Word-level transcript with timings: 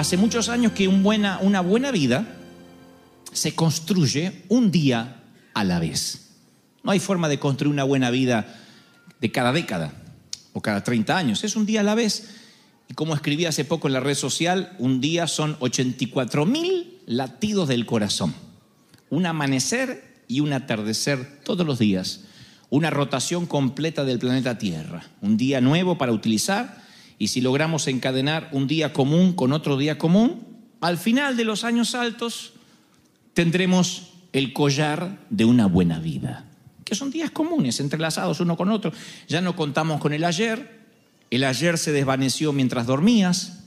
hace 0.00 0.16
muchos 0.16 0.48
años 0.48 0.72
que 0.72 0.88
una 0.88 1.60
buena 1.60 1.90
vida 1.90 2.26
se 3.32 3.54
construye 3.54 4.44
un 4.48 4.70
día 4.70 5.22
a 5.54 5.64
la 5.64 5.78
vez. 5.78 6.30
No 6.82 6.90
hay 6.92 6.98
forma 6.98 7.28
de 7.28 7.38
construir 7.38 7.72
una 7.72 7.84
buena 7.84 8.10
vida 8.10 8.58
de 9.20 9.30
cada 9.30 9.52
década 9.52 9.92
o 10.52 10.60
cada 10.60 10.82
30 10.82 11.16
años. 11.16 11.44
Es 11.44 11.54
un 11.54 11.66
día 11.66 11.80
a 11.80 11.84
la 11.84 11.94
vez. 11.94 12.30
Y 12.88 12.94
como 12.94 13.14
escribí 13.14 13.44
hace 13.44 13.64
poco 13.64 13.86
en 13.86 13.94
la 13.94 14.00
red 14.00 14.14
social, 14.14 14.74
un 14.78 15.00
día 15.00 15.26
son 15.26 15.56
84 15.60 16.46
mil 16.46 16.98
latidos 17.06 17.68
del 17.68 17.86
corazón. 17.86 18.34
Un 19.10 19.26
amanecer 19.26 20.22
y 20.28 20.40
un 20.40 20.52
atardecer 20.52 21.40
todos 21.44 21.66
los 21.66 21.78
días. 21.78 22.22
Una 22.70 22.90
rotación 22.90 23.46
completa 23.46 24.04
del 24.04 24.18
planeta 24.18 24.58
Tierra. 24.58 25.04
Un 25.20 25.36
día 25.36 25.60
nuevo 25.60 25.98
para 25.98 26.12
utilizar. 26.12 26.82
Y 27.20 27.28
si 27.28 27.42
logramos 27.42 27.86
encadenar 27.86 28.48
un 28.50 28.66
día 28.66 28.94
común 28.94 29.34
con 29.34 29.52
otro 29.52 29.76
día 29.76 29.98
común, 29.98 30.42
al 30.80 30.96
final 30.96 31.36
de 31.36 31.44
los 31.44 31.64
años 31.64 31.94
altos 31.94 32.54
tendremos 33.34 34.14
el 34.32 34.54
collar 34.54 35.18
de 35.28 35.44
una 35.44 35.66
buena 35.66 35.98
vida, 35.98 36.46
que 36.82 36.94
son 36.94 37.10
días 37.10 37.30
comunes, 37.30 37.78
entrelazados 37.78 38.40
uno 38.40 38.56
con 38.56 38.70
otro. 38.70 38.90
Ya 39.28 39.42
no 39.42 39.54
contamos 39.54 40.00
con 40.00 40.14
el 40.14 40.24
ayer, 40.24 40.80
el 41.30 41.44
ayer 41.44 41.76
se 41.76 41.92
desvaneció 41.92 42.54
mientras 42.54 42.86
dormías, 42.86 43.64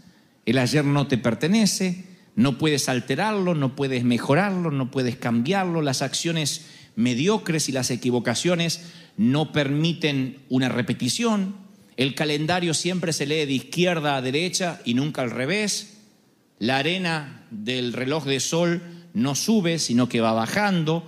el 0.47 0.57
ayer 0.57 0.83
no 0.83 1.05
te 1.05 1.19
pertenece, 1.19 2.05
no 2.35 2.57
puedes 2.57 2.89
alterarlo, 2.89 3.53
no 3.53 3.75
puedes 3.75 4.03
mejorarlo, 4.03 4.71
no 4.71 4.89
puedes 4.89 5.15
cambiarlo, 5.15 5.83
las 5.83 6.01
acciones 6.01 6.65
mediocres 6.95 7.69
y 7.69 7.71
las 7.71 7.91
equivocaciones 7.91 8.81
no 9.15 9.51
permiten 9.51 10.39
una 10.49 10.69
repetición, 10.69 11.62
el 11.97 12.15
calendario 12.15 12.73
siempre 12.73 13.13
se 13.13 13.25
lee 13.25 13.45
de 13.45 13.53
izquierda 13.53 14.15
a 14.15 14.21
derecha 14.21 14.81
y 14.85 14.93
nunca 14.93 15.21
al 15.21 15.31
revés, 15.31 15.97
la 16.59 16.77
arena 16.77 17.45
del 17.51 17.93
reloj 17.93 18.25
de 18.25 18.39
sol 18.39 18.81
no 19.13 19.35
sube, 19.35 19.79
sino 19.79 20.09
que 20.09 20.21
va 20.21 20.33
bajando, 20.33 21.05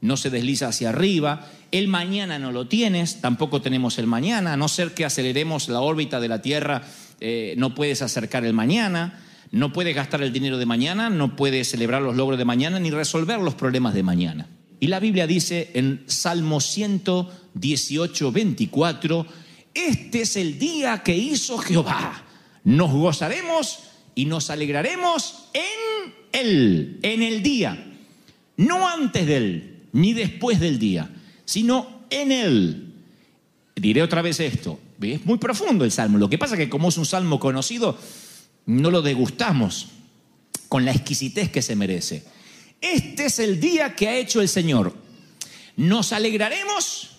no 0.00 0.16
se 0.16 0.30
desliza 0.30 0.68
hacia 0.68 0.90
arriba. 0.90 1.48
El 1.72 1.88
mañana 1.88 2.38
no 2.38 2.52
lo 2.52 2.68
tienes, 2.68 3.20
tampoco 3.20 3.60
tenemos 3.60 3.98
el 3.98 4.06
mañana, 4.06 4.52
a 4.52 4.56
no 4.56 4.68
ser 4.68 4.92
que 4.92 5.04
aceleremos 5.04 5.68
la 5.68 5.80
órbita 5.80 6.20
de 6.20 6.28
la 6.28 6.42
Tierra, 6.42 6.82
eh, 7.20 7.54
no 7.56 7.74
puedes 7.74 8.02
acercar 8.02 8.44
el 8.44 8.54
mañana, 8.54 9.20
no 9.52 9.72
puedes 9.72 9.94
gastar 9.94 10.22
el 10.22 10.32
dinero 10.32 10.58
de 10.58 10.66
mañana, 10.66 11.10
no 11.10 11.36
puedes 11.36 11.70
celebrar 11.70 12.02
los 12.02 12.16
logros 12.16 12.38
de 12.38 12.44
mañana, 12.44 12.78
ni 12.78 12.90
resolver 12.90 13.40
los 13.40 13.54
problemas 13.54 13.94
de 13.94 14.02
mañana. 14.02 14.48
Y 14.78 14.86
la 14.86 15.00
Biblia 15.00 15.26
dice 15.26 15.70
en 15.74 16.02
Salmo 16.06 16.60
118, 16.60 18.32
24, 18.32 19.26
este 19.74 20.22
es 20.22 20.36
el 20.36 20.58
día 20.58 21.02
que 21.02 21.16
hizo 21.16 21.58
Jehová, 21.58 22.24
nos 22.64 22.92
gozaremos 22.92 23.80
y 24.14 24.24
nos 24.24 24.50
alegraremos 24.50 25.46
en 25.52 26.12
Él, 26.32 26.98
en 27.02 27.22
el 27.22 27.42
día. 27.42 27.86
No 28.56 28.88
antes 28.88 29.26
de 29.26 29.36
Él, 29.36 29.82
ni 29.92 30.12
después 30.12 30.60
del 30.60 30.78
día, 30.78 31.10
sino 31.44 32.04
en 32.10 32.32
Él. 32.32 32.94
Diré 33.76 34.02
otra 34.02 34.22
vez 34.22 34.40
esto. 34.40 34.78
Es 35.00 35.24
muy 35.24 35.38
profundo 35.38 35.84
el 35.84 35.92
salmo. 35.92 36.18
Lo 36.18 36.28
que 36.28 36.36
pasa 36.36 36.54
es 36.54 36.60
que 36.60 36.68
como 36.68 36.90
es 36.90 36.98
un 36.98 37.06
salmo 37.06 37.40
conocido, 37.40 37.98
no 38.66 38.90
lo 38.90 39.00
degustamos 39.00 39.88
con 40.68 40.84
la 40.84 40.92
exquisitez 40.92 41.50
que 41.50 41.62
se 41.62 41.76
merece. 41.76 42.24
Este 42.80 43.26
es 43.26 43.38
el 43.38 43.60
día 43.60 43.94
que 43.94 44.08
ha 44.08 44.16
hecho 44.16 44.40
el 44.40 44.48
Señor. 44.48 44.94
Nos 45.76 46.12
alegraremos 46.12 47.10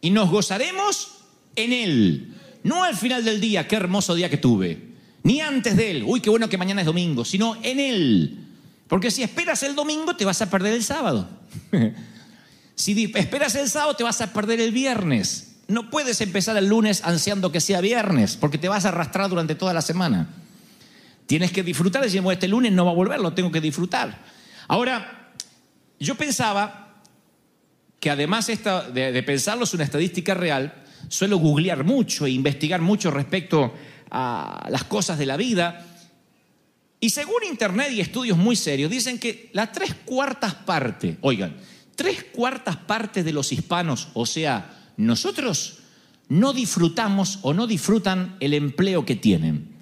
y 0.00 0.10
nos 0.10 0.30
gozaremos 0.30 1.15
en 1.56 1.72
Él. 1.72 2.34
No 2.62 2.84
al 2.84 2.96
final 2.96 3.24
del 3.24 3.40
día, 3.40 3.66
qué 3.66 3.76
hermoso 3.76 4.14
día 4.14 4.30
que 4.30 4.36
tuve. 4.36 4.94
Ni 5.22 5.40
antes 5.40 5.76
de 5.76 5.90
Él, 5.90 6.04
uy, 6.06 6.20
qué 6.20 6.30
bueno 6.30 6.48
que 6.48 6.58
mañana 6.58 6.82
es 6.82 6.86
domingo, 6.86 7.24
sino 7.24 7.56
en 7.62 7.80
Él. 7.80 8.38
Porque 8.88 9.10
si 9.10 9.22
esperas 9.22 9.62
el 9.62 9.74
domingo, 9.74 10.14
te 10.14 10.24
vas 10.24 10.40
a 10.42 10.50
perder 10.50 10.74
el 10.74 10.84
sábado. 10.84 11.28
si 12.76 13.12
esperas 13.14 13.54
el 13.56 13.68
sábado, 13.68 13.94
te 13.94 14.04
vas 14.04 14.20
a 14.20 14.32
perder 14.32 14.60
el 14.60 14.70
viernes. 14.70 15.56
No 15.68 15.90
puedes 15.90 16.20
empezar 16.20 16.56
el 16.56 16.68
lunes 16.68 17.02
ansiando 17.04 17.50
que 17.50 17.60
sea 17.60 17.80
viernes, 17.80 18.36
porque 18.36 18.58
te 18.58 18.68
vas 18.68 18.84
a 18.84 18.88
arrastrar 18.90 19.28
durante 19.28 19.56
toda 19.56 19.72
la 19.74 19.82
semana. 19.82 20.28
Tienes 21.26 21.50
que 21.50 21.64
disfrutar, 21.64 22.08
bueno, 22.08 22.30
este 22.30 22.46
lunes 22.46 22.70
no 22.72 22.84
va 22.84 22.92
a 22.92 22.94
volver, 22.94 23.18
lo 23.18 23.32
tengo 23.32 23.50
que 23.50 23.60
disfrutar. 23.60 24.22
Ahora, 24.68 25.32
yo 25.98 26.14
pensaba 26.14 27.02
que 27.98 28.10
además 28.10 28.46
de, 28.46 29.12
de 29.12 29.22
pensarlo 29.24 29.64
es 29.64 29.74
una 29.74 29.82
estadística 29.82 30.34
real, 30.34 30.84
suelo 31.08 31.38
googlear 31.38 31.84
mucho 31.84 32.26
e 32.26 32.30
investigar 32.30 32.80
mucho 32.80 33.10
respecto 33.10 33.74
a 34.10 34.66
las 34.70 34.84
cosas 34.84 35.18
de 35.18 35.26
la 35.26 35.36
vida. 35.36 35.84
Y 37.00 37.10
según 37.10 37.44
Internet 37.48 37.92
y 37.92 38.00
estudios 38.00 38.38
muy 38.38 38.56
serios, 38.56 38.90
dicen 38.90 39.18
que 39.18 39.50
las 39.52 39.72
tres 39.72 39.94
cuartas 40.04 40.54
partes, 40.54 41.16
oigan, 41.20 41.56
tres 41.94 42.24
cuartas 42.32 42.76
partes 42.76 43.24
de 43.24 43.32
los 43.32 43.52
hispanos, 43.52 44.08
o 44.14 44.26
sea, 44.26 44.92
nosotros, 44.96 45.78
no 46.28 46.52
disfrutamos 46.52 47.38
o 47.42 47.54
no 47.54 47.66
disfrutan 47.66 48.36
el 48.40 48.54
empleo 48.54 49.04
que 49.04 49.16
tienen. 49.16 49.76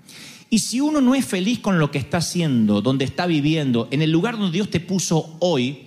Y 0.51 0.59
si 0.59 0.81
uno 0.81 1.01
no 1.01 1.15
es 1.15 1.25
feliz 1.25 1.59
con 1.59 1.79
lo 1.79 1.91
que 1.91 1.99
está 1.99 2.19
haciendo, 2.19 2.81
donde 2.81 3.05
está 3.05 3.27
viviendo, 3.27 3.89
en 3.91 4.03
el 4.03 4.11
lugar 4.11 4.37
donde 4.37 4.53
Dios 4.53 4.71
te 4.71 4.81
puso 4.81 5.37
hoy, 5.41 5.84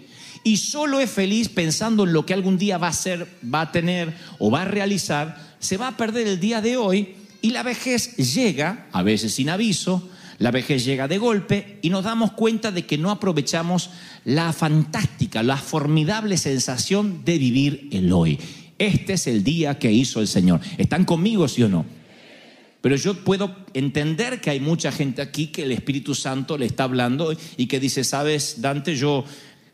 y 0.47 0.55
solo 0.55 1.01
es 1.01 1.11
feliz 1.11 1.49
pensando 1.49 2.05
en 2.05 2.13
lo 2.13 2.25
que 2.25 2.33
algún 2.33 2.57
día 2.57 2.77
va 2.77 2.87
a 2.87 2.93
ser, 2.93 3.27
va 3.53 3.59
a 3.59 3.71
tener 3.73 4.13
o 4.39 4.49
va 4.49 4.61
a 4.61 4.65
realizar, 4.65 5.57
se 5.59 5.75
va 5.75 5.89
a 5.89 5.97
perder 5.97 6.25
el 6.25 6.39
día 6.39 6.61
de 6.61 6.77
hoy 6.77 7.15
y 7.41 7.49
la 7.49 7.63
vejez 7.63 8.15
llega, 8.15 8.87
a 8.93 9.03
veces 9.03 9.33
sin 9.33 9.49
aviso, 9.49 10.09
la 10.39 10.51
vejez 10.51 10.85
llega 10.85 11.09
de 11.09 11.17
golpe 11.17 11.79
y 11.81 11.89
nos 11.89 12.05
damos 12.05 12.31
cuenta 12.31 12.71
de 12.71 12.85
que 12.85 12.97
no 12.97 13.11
aprovechamos 13.11 13.89
la 14.23 14.53
fantástica, 14.53 15.43
la 15.43 15.57
formidable 15.57 16.37
sensación 16.37 17.25
de 17.25 17.37
vivir 17.39 17.89
el 17.91 18.13
hoy. 18.13 18.39
Este 18.79 19.13
es 19.13 19.27
el 19.27 19.43
día 19.43 19.77
que 19.77 19.91
hizo 19.91 20.21
el 20.21 20.29
Señor. 20.29 20.61
¿Están 20.77 21.03
conmigo, 21.03 21.49
sí 21.49 21.63
o 21.63 21.67
no? 21.67 21.85
Pero 22.79 22.95
yo 22.95 23.15
puedo 23.15 23.53
entender 23.73 24.39
que 24.39 24.51
hay 24.51 24.61
mucha 24.61 24.93
gente 24.93 25.21
aquí 25.21 25.47
que 25.47 25.63
el 25.63 25.73
Espíritu 25.73 26.15
Santo 26.15 26.57
le 26.57 26.67
está 26.67 26.85
hablando 26.85 27.35
y 27.57 27.65
que 27.65 27.81
dice, 27.81 28.05
sabes, 28.05 28.61
Dante, 28.61 28.95
yo 28.95 29.25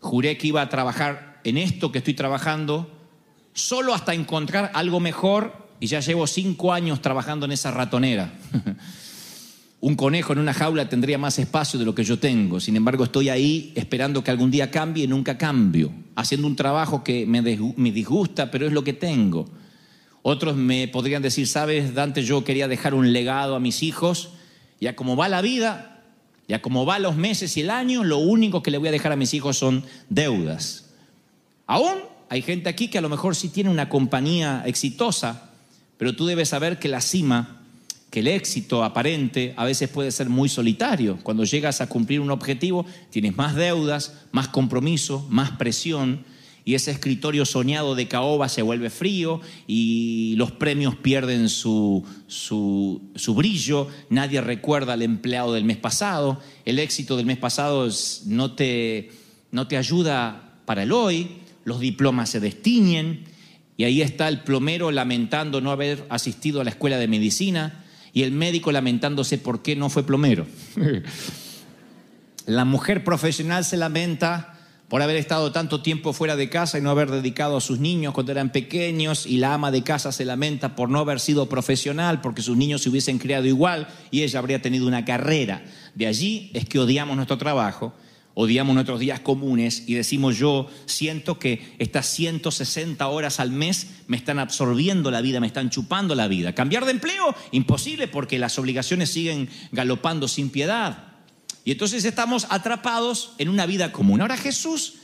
juré 0.03 0.37
que 0.37 0.47
iba 0.47 0.61
a 0.61 0.69
trabajar 0.69 1.39
en 1.43 1.57
esto 1.57 1.91
que 1.91 1.99
estoy 1.99 2.13
trabajando, 2.13 2.91
solo 3.53 3.93
hasta 3.93 4.13
encontrar 4.13 4.71
algo 4.73 4.99
mejor 4.99 5.53
y 5.79 5.87
ya 5.87 6.01
llevo 6.01 6.27
cinco 6.27 6.73
años 6.73 7.01
trabajando 7.01 7.45
en 7.45 7.53
esa 7.53 7.71
ratonera. 7.71 8.33
Un 9.79 9.95
conejo 9.95 10.31
en 10.31 10.39
una 10.39 10.53
jaula 10.53 10.87
tendría 10.87 11.17
más 11.17 11.39
espacio 11.39 11.77
de 11.77 11.83
lo 11.83 11.93
que 11.93 12.05
yo 12.05 12.17
tengo. 12.17 12.61
Sin 12.61 12.77
embargo, 12.77 13.03
estoy 13.03 13.27
ahí 13.27 13.73
esperando 13.75 14.23
que 14.23 14.31
algún 14.31 14.49
día 14.49 14.71
cambie 14.71 15.03
y 15.03 15.07
nunca 15.07 15.37
cambio. 15.37 15.91
Haciendo 16.15 16.47
un 16.47 16.55
trabajo 16.55 17.03
que 17.03 17.25
me, 17.25 17.41
disgusta, 17.41 18.49
pero 18.49 18.65
es 18.65 18.71
lo 18.71 18.85
que 18.85 18.93
tengo. 18.93 19.49
Otros 20.21 20.55
me 20.55 20.87
podrían 20.87 21.21
decir, 21.21 21.47
sabes, 21.47 21.93
Dante, 21.93 22.23
yo 22.23 22.45
quería 22.45 22.69
dejar 22.69 22.93
un 22.93 23.11
legado 23.11 23.57
a 23.57 23.59
mis 23.59 23.83
hijos. 23.83 24.29
Ya 24.79 24.95
como 24.95 25.17
va 25.17 25.27
la 25.27 25.41
vida, 25.41 25.92
ya 26.47 26.61
como 26.61 26.85
va 26.85 26.99
los 26.99 27.15
meses 27.15 27.55
y 27.57 27.61
el 27.61 27.69
año, 27.69 28.03
lo 28.03 28.17
único 28.17 28.61
que 28.61 28.71
le 28.71 28.77
voy 28.77 28.89
a 28.89 28.91
dejar 28.91 29.11
a 29.11 29.15
mis 29.15 29.33
hijos 29.33 29.57
son 29.57 29.83
deudas. 30.09 30.89
Aún 31.67 31.99
hay 32.29 32.41
gente 32.41 32.69
aquí 32.69 32.87
que 32.87 32.97
a 32.97 33.01
lo 33.01 33.09
mejor 33.09 33.35
sí 33.35 33.49
tiene 33.49 33.69
una 33.69 33.89
compañía 33.89 34.63
exitosa, 34.65 35.51
pero 35.97 36.15
tú 36.15 36.25
debes 36.25 36.49
saber 36.49 36.79
que 36.79 36.89
la 36.89 36.99
cima, 36.99 37.61
que 38.09 38.19
el 38.19 38.27
éxito 38.27 38.83
aparente 38.83 39.53
a 39.55 39.65
veces 39.65 39.89
puede 39.89 40.11
ser 40.11 40.29
muy 40.29 40.49
solitario. 40.49 41.17
Cuando 41.23 41.45
llegas 41.45 41.79
a 41.79 41.87
cumplir 41.87 42.19
un 42.19 42.31
objetivo, 42.31 42.85
tienes 43.09 43.35
más 43.37 43.55
deudas, 43.55 44.13
más 44.31 44.49
compromiso, 44.49 45.25
más 45.29 45.51
presión, 45.51 46.25
y 46.65 46.75
ese 46.75 46.91
escritorio 46.91 47.45
soñado 47.45 47.95
de 47.95 48.07
caoba 48.07 48.47
se 48.47 48.61
vuelve 48.61 48.89
frío 48.89 49.41
y 49.67 50.35
los 50.37 50.51
premios 50.51 50.95
pierden 50.95 51.49
su, 51.49 52.05
su, 52.27 53.01
brillo, 53.35 53.89
nadie 54.09 54.39
recuerda 54.41 54.93
al 54.93 55.01
empleado 55.01 55.53
del 55.53 55.65
mes 55.65 55.77
pasado, 55.77 56.39
el 56.65 56.79
éxito 56.79 57.17
del 57.17 57.25
mes 57.25 57.37
pasado 57.37 57.89
no 58.27 58.53
te, 58.53 59.11
no 59.51 59.67
te 59.67 59.77
ayuda 59.77 60.59
para 60.65 60.83
el 60.83 60.91
hoy, 60.91 61.29
los 61.65 61.79
diplomas 61.79 62.29
se 62.29 62.39
destiñen. 62.39 63.25
Y 63.75 63.85
ahí 63.85 64.01
está 64.01 64.27
el 64.27 64.41
plomero 64.41 64.91
lamentando 64.91 65.59
no 65.59 65.71
haber 65.71 66.05
asistido 66.09 66.61
a 66.61 66.63
la 66.63 66.69
escuela 66.69 66.97
de 66.97 67.07
medicina 67.07 67.83
y 68.13 68.21
el 68.21 68.31
médico 68.31 68.71
lamentándose 68.71 69.39
por 69.39 69.63
qué 69.63 69.75
no 69.75 69.89
fue 69.89 70.03
plomero. 70.03 70.45
la 72.45 72.65
mujer 72.65 73.03
profesional 73.03 73.65
se 73.65 73.77
lamenta 73.77 74.52
por 74.93 75.01
haber 75.01 75.15
estado 75.15 75.51
tanto 75.51 75.81
tiempo 75.81 76.13
fuera 76.13 76.35
de 76.35 76.49
casa 76.49 76.77
y 76.77 76.81
no 76.81 76.91
haber 76.91 77.09
dedicado 77.09 77.57
a 77.57 77.61
sus 77.61 77.79
niños 77.79 78.13
cuando 78.13 78.31
eran 78.31 78.51
pequeños 78.51 79.25
y 79.25 79.37
la 79.37 79.55
ama 79.55 79.71
de 79.71 79.81
casa 79.81 80.11
se 80.11 80.23
lamenta 80.23 80.75
por 80.75 80.87
no 80.87 80.99
haber 80.99 81.19
sido 81.19 81.49
profesional 81.49 82.21
porque 82.21 82.43
sus 82.43 82.55
niños 82.55 82.83
se 82.83 82.89
hubiesen 82.89 83.17
criado 83.17 83.47
igual 83.47 83.87
y 84.11 84.21
ella 84.21 84.37
habría 84.37 84.61
tenido 84.61 84.85
una 84.85 85.03
carrera. 85.03 85.65
De 85.95 86.05
allí 86.05 86.51
es 86.53 86.65
que 86.65 86.77
odiamos 86.77 87.15
nuestro 87.15 87.39
trabajo, 87.39 87.95
odiamos 88.35 88.75
nuestros 88.75 88.99
días 88.99 89.19
comunes 89.19 89.85
y 89.87 89.95
decimos 89.95 90.37
yo 90.37 90.67
siento 90.85 91.39
que 91.39 91.73
estas 91.79 92.05
160 92.05 93.07
horas 93.07 93.39
al 93.39 93.49
mes 93.49 93.87
me 94.05 94.15
están 94.15 94.37
absorbiendo 94.37 95.09
la 95.09 95.21
vida, 95.21 95.39
me 95.39 95.47
están 95.47 95.71
chupando 95.71 96.13
la 96.13 96.27
vida. 96.27 96.53
Cambiar 96.53 96.85
de 96.85 96.91
empleo, 96.91 97.33
imposible 97.49 98.07
porque 98.07 98.37
las 98.37 98.59
obligaciones 98.59 99.09
siguen 99.09 99.49
galopando 99.71 100.27
sin 100.27 100.51
piedad. 100.51 101.12
Y 101.65 101.71
entonces 101.71 102.03
estamos 102.03 102.47
atrapados 102.49 103.33
en 103.37 103.49
una 103.49 103.65
vida 103.65 103.91
común. 103.91 104.21
Ahora 104.21 104.37
Jesús, 104.37 104.95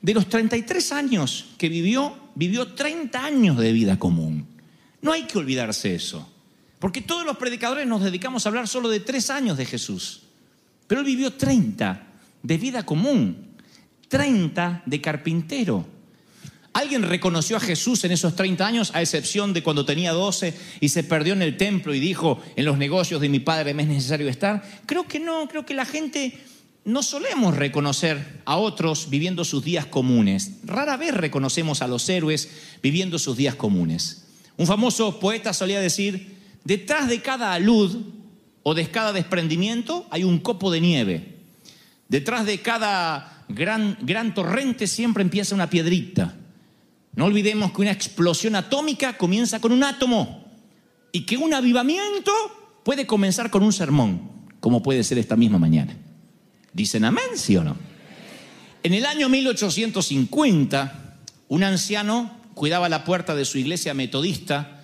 de 0.00 0.14
los 0.14 0.28
33 0.28 0.92
años 0.92 1.46
que 1.58 1.68
vivió, 1.68 2.16
vivió 2.34 2.74
30 2.74 3.24
años 3.24 3.58
de 3.58 3.72
vida 3.72 3.98
común. 3.98 4.46
No 5.02 5.12
hay 5.12 5.24
que 5.24 5.38
olvidarse 5.38 5.94
eso. 5.94 6.28
Porque 6.78 7.00
todos 7.00 7.24
los 7.24 7.36
predicadores 7.36 7.86
nos 7.86 8.02
dedicamos 8.02 8.44
a 8.44 8.48
hablar 8.48 8.68
solo 8.68 8.88
de 8.88 9.00
tres 9.00 9.30
años 9.30 9.56
de 9.56 9.66
Jesús. 9.66 10.22
Pero 10.86 11.00
él 11.00 11.06
vivió 11.06 11.32
30 11.32 12.06
de 12.42 12.58
vida 12.58 12.84
común, 12.84 13.48
30 14.08 14.82
de 14.86 15.00
carpintero. 15.00 15.95
¿Alguien 16.76 17.04
reconoció 17.04 17.56
a 17.56 17.60
Jesús 17.60 18.04
en 18.04 18.12
esos 18.12 18.36
30 18.36 18.66
años, 18.66 18.90
a 18.92 19.00
excepción 19.00 19.54
de 19.54 19.62
cuando 19.62 19.86
tenía 19.86 20.12
12 20.12 20.52
y 20.78 20.90
se 20.90 21.04
perdió 21.04 21.32
en 21.32 21.40
el 21.40 21.56
templo 21.56 21.94
y 21.94 22.00
dijo, 22.00 22.38
en 22.54 22.66
los 22.66 22.76
negocios 22.76 23.18
de 23.22 23.30
mi 23.30 23.40
padre 23.40 23.72
me 23.72 23.84
es 23.84 23.88
necesario 23.88 24.28
estar? 24.28 24.62
Creo 24.84 25.08
que 25.08 25.18
no, 25.18 25.48
creo 25.48 25.64
que 25.64 25.72
la 25.72 25.86
gente 25.86 26.38
no 26.84 27.02
solemos 27.02 27.56
reconocer 27.56 28.42
a 28.44 28.58
otros 28.58 29.08
viviendo 29.08 29.42
sus 29.46 29.64
días 29.64 29.86
comunes. 29.86 30.58
Rara 30.64 30.98
vez 30.98 31.14
reconocemos 31.14 31.80
a 31.80 31.88
los 31.88 32.06
héroes 32.10 32.50
viviendo 32.82 33.18
sus 33.18 33.38
días 33.38 33.54
comunes. 33.54 34.26
Un 34.58 34.66
famoso 34.66 35.18
poeta 35.18 35.54
solía 35.54 35.80
decir, 35.80 36.36
detrás 36.62 37.08
de 37.08 37.22
cada 37.22 37.54
alud 37.54 38.02
o 38.62 38.74
de 38.74 38.86
cada 38.90 39.14
desprendimiento 39.14 40.06
hay 40.10 40.24
un 40.24 40.40
copo 40.40 40.70
de 40.70 40.82
nieve. 40.82 41.36
Detrás 42.10 42.44
de 42.44 42.60
cada 42.60 43.46
gran, 43.48 43.96
gran 44.02 44.34
torrente 44.34 44.86
siempre 44.86 45.22
empieza 45.22 45.54
una 45.54 45.70
piedrita. 45.70 46.35
No 47.16 47.24
olvidemos 47.24 47.72
que 47.72 47.80
una 47.80 47.90
explosión 47.90 48.54
atómica 48.56 49.16
comienza 49.16 49.58
con 49.58 49.72
un 49.72 49.82
átomo 49.82 50.44
y 51.12 51.22
que 51.22 51.38
un 51.38 51.54
avivamiento 51.54 52.30
puede 52.84 53.06
comenzar 53.06 53.50
con 53.50 53.62
un 53.62 53.72
sermón, 53.72 54.30
como 54.60 54.82
puede 54.82 55.02
ser 55.02 55.16
esta 55.16 55.34
misma 55.34 55.58
mañana. 55.58 55.96
¿Dicen 56.74 57.06
amén, 57.06 57.24
sí 57.36 57.56
o 57.56 57.64
no? 57.64 57.74
En 58.82 58.92
el 58.92 59.06
año 59.06 59.30
1850, 59.30 61.16
un 61.48 61.64
anciano 61.64 62.36
cuidaba 62.52 62.90
la 62.90 63.04
puerta 63.04 63.34
de 63.34 63.46
su 63.46 63.56
iglesia 63.56 63.94
metodista 63.94 64.82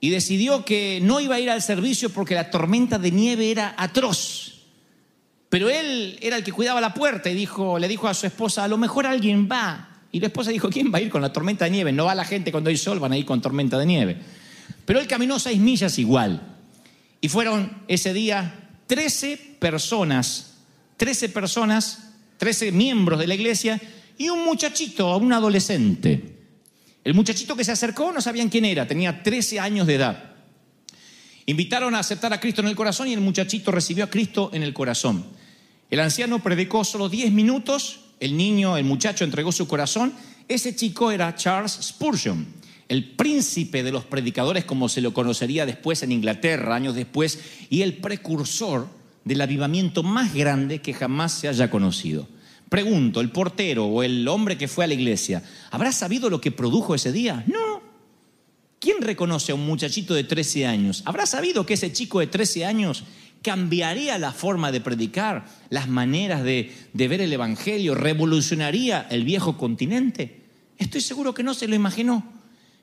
y 0.00 0.08
decidió 0.08 0.64
que 0.64 1.00
no 1.02 1.20
iba 1.20 1.34
a 1.34 1.40
ir 1.40 1.50
al 1.50 1.60
servicio 1.60 2.08
porque 2.08 2.34
la 2.34 2.50
tormenta 2.50 2.98
de 2.98 3.10
nieve 3.10 3.50
era 3.50 3.74
atroz. 3.76 4.64
Pero 5.50 5.68
él 5.68 6.18
era 6.22 6.38
el 6.38 6.44
que 6.44 6.52
cuidaba 6.52 6.80
la 6.80 6.94
puerta 6.94 7.28
y 7.28 7.34
le 7.34 7.88
dijo 7.88 8.08
a 8.08 8.14
su 8.14 8.26
esposa, 8.26 8.64
a 8.64 8.68
lo 8.68 8.78
mejor 8.78 9.06
alguien 9.06 9.48
va 9.52 9.95
y 10.16 10.20
la 10.20 10.28
esposa 10.28 10.50
dijo, 10.50 10.70
¿quién 10.70 10.90
va 10.90 10.96
a 10.96 11.02
ir 11.02 11.10
con 11.10 11.20
la 11.20 11.30
tormenta 11.30 11.66
de 11.66 11.70
nieve? 11.72 11.92
No 11.92 12.06
va 12.06 12.14
la 12.14 12.24
gente 12.24 12.50
cuando 12.50 12.70
hay 12.70 12.78
sol, 12.78 12.98
van 12.98 13.12
a 13.12 13.18
ir 13.18 13.26
con 13.26 13.42
tormenta 13.42 13.78
de 13.78 13.84
nieve. 13.84 14.16
Pero 14.86 14.98
él 14.98 15.06
caminó 15.06 15.38
seis 15.38 15.60
millas 15.60 15.98
igual. 15.98 16.56
Y 17.20 17.28
fueron 17.28 17.82
ese 17.86 18.14
día 18.14 18.70
13 18.86 19.56
personas, 19.58 20.54
13 20.96 21.28
personas, 21.28 22.12
13 22.38 22.72
miembros 22.72 23.18
de 23.18 23.26
la 23.26 23.34
iglesia 23.34 23.78
y 24.16 24.30
un 24.30 24.42
muchachito, 24.42 25.14
un 25.18 25.34
adolescente. 25.34 26.38
El 27.04 27.12
muchachito 27.12 27.54
que 27.54 27.64
se 27.64 27.72
acercó 27.72 28.10
no 28.10 28.22
sabían 28.22 28.48
quién 28.48 28.64
era, 28.64 28.86
tenía 28.86 29.22
13 29.22 29.60
años 29.60 29.86
de 29.86 29.96
edad. 29.96 30.32
Invitaron 31.44 31.94
a 31.94 31.98
aceptar 31.98 32.32
a 32.32 32.40
Cristo 32.40 32.62
en 32.62 32.68
el 32.68 32.74
corazón 32.74 33.08
y 33.08 33.12
el 33.12 33.20
muchachito 33.20 33.70
recibió 33.70 34.04
a 34.04 34.10
Cristo 34.10 34.48
en 34.54 34.62
el 34.62 34.72
corazón. 34.72 35.26
El 35.90 36.00
anciano 36.00 36.42
predicó 36.42 36.84
solo 36.84 37.10
10 37.10 37.32
minutos 37.32 38.05
el 38.20 38.36
niño, 38.36 38.76
el 38.76 38.84
muchacho 38.84 39.24
entregó 39.24 39.52
su 39.52 39.68
corazón, 39.68 40.12
ese 40.48 40.74
chico 40.74 41.10
era 41.10 41.34
Charles 41.34 41.78
Spurgeon, 41.82 42.46
el 42.88 43.04
príncipe 43.16 43.82
de 43.82 43.92
los 43.92 44.04
predicadores 44.04 44.64
como 44.64 44.88
se 44.88 45.00
lo 45.00 45.12
conocería 45.12 45.66
después 45.66 46.02
en 46.02 46.12
Inglaterra, 46.12 46.74
años 46.74 46.94
después, 46.94 47.38
y 47.68 47.82
el 47.82 47.94
precursor 47.94 48.88
del 49.24 49.40
avivamiento 49.40 50.02
más 50.02 50.32
grande 50.32 50.80
que 50.80 50.94
jamás 50.94 51.32
se 51.32 51.48
haya 51.48 51.68
conocido. 51.68 52.28
Pregunto, 52.68 53.20
el 53.20 53.30
portero 53.30 53.86
o 53.86 54.02
el 54.02 54.26
hombre 54.28 54.56
que 54.56 54.68
fue 54.68 54.84
a 54.84 54.88
la 54.88 54.94
iglesia, 54.94 55.42
¿habrá 55.70 55.92
sabido 55.92 56.30
lo 56.30 56.40
que 56.40 56.52
produjo 56.52 56.94
ese 56.94 57.12
día? 57.12 57.44
No. 57.46 57.82
¿Quién 58.78 59.00
reconoce 59.00 59.52
a 59.52 59.54
un 59.54 59.66
muchachito 59.66 60.14
de 60.14 60.24
13 60.24 60.66
años? 60.66 61.02
¿Habrá 61.06 61.26
sabido 61.26 61.66
que 61.66 61.74
ese 61.74 61.92
chico 61.92 62.20
de 62.20 62.26
13 62.28 62.66
años 62.66 63.04
cambiaría 63.46 64.18
la 64.18 64.32
forma 64.32 64.72
de 64.72 64.80
predicar, 64.80 65.44
las 65.70 65.86
maneras 65.86 66.42
de, 66.42 66.72
ver 66.94 67.20
el 67.20 67.32
Evangelio, 67.32 67.94
revolucionaría 67.94 69.06
el 69.08 69.22
viejo 69.22 69.56
continente. 69.56 70.40
Estoy 70.78 71.00
seguro 71.00 71.32
que 71.32 71.44
no 71.44 71.54
se 71.54 71.68
lo 71.68 71.76
imaginó. 71.76 72.24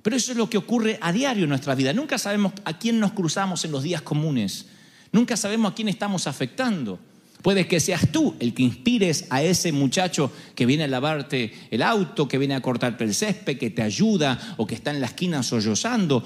Pero 0.01 0.15
eso 0.15 0.31
es 0.31 0.37
lo 0.37 0.49
que 0.49 0.57
ocurre 0.57 0.97
a 1.01 1.11
diario 1.11 1.43
en 1.43 1.49
nuestra 1.49 1.75
vida. 1.75 1.91
Nunca 1.91 2.17
sabemos 2.17 2.53
a 2.63 2.79
quién 2.79 2.97
nos 2.97 3.11
cruzamos 3.11 3.65
en 3.65 3.73
los 3.73 3.83
días 3.83 4.03
comunes. 4.03 4.67
Nunca 5.11 5.35
sabemos 5.35 5.73
a 5.73 5.75
quién 5.75 5.89
estamos 5.89 6.27
afectando. 6.27 6.97
Puede 7.41 7.67
que 7.67 7.81
seas 7.81 8.09
tú 8.09 8.33
el 8.39 8.53
que 8.53 8.63
inspires 8.63 9.25
a 9.31 9.43
ese 9.43 9.73
muchacho 9.73 10.31
que 10.55 10.65
viene 10.65 10.85
a 10.85 10.87
lavarte 10.87 11.51
el 11.71 11.81
auto, 11.81 12.25
que 12.25 12.37
viene 12.37 12.55
a 12.55 12.61
cortarte 12.61 13.03
el 13.03 13.13
césped, 13.13 13.57
que 13.57 13.69
te 13.69 13.81
ayuda 13.81 14.55
o 14.55 14.65
que 14.65 14.75
está 14.75 14.91
en 14.91 15.01
la 15.01 15.07
esquina 15.07 15.43
sollozando. 15.43 16.23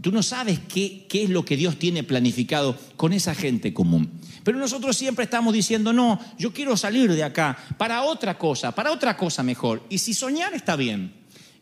Tú 0.00 0.12
no 0.12 0.22
sabes 0.22 0.60
qué, 0.68 1.06
qué, 1.08 1.24
es 1.24 1.30
lo 1.30 1.44
que 1.44 1.56
Dios 1.56 1.78
tiene 1.78 2.04
planificado 2.04 2.78
con 2.96 3.12
esa 3.12 3.34
gente 3.34 3.74
común. 3.74 4.10
Pero 4.44 4.58
nosotros 4.58 4.96
siempre 4.96 5.24
estamos 5.24 5.52
diciendo, 5.52 5.92
no, 5.92 6.20
yo 6.38 6.52
quiero 6.52 6.76
salir 6.76 7.12
de 7.12 7.24
acá 7.24 7.58
para 7.76 8.02
otra 8.02 8.38
cosa, 8.38 8.72
para 8.72 8.92
otra 8.92 9.16
cosa 9.16 9.42
mejor. 9.42 9.82
Y 9.88 9.98
si 9.98 10.14
soñar 10.14 10.54
está 10.54 10.76
bien 10.76 11.12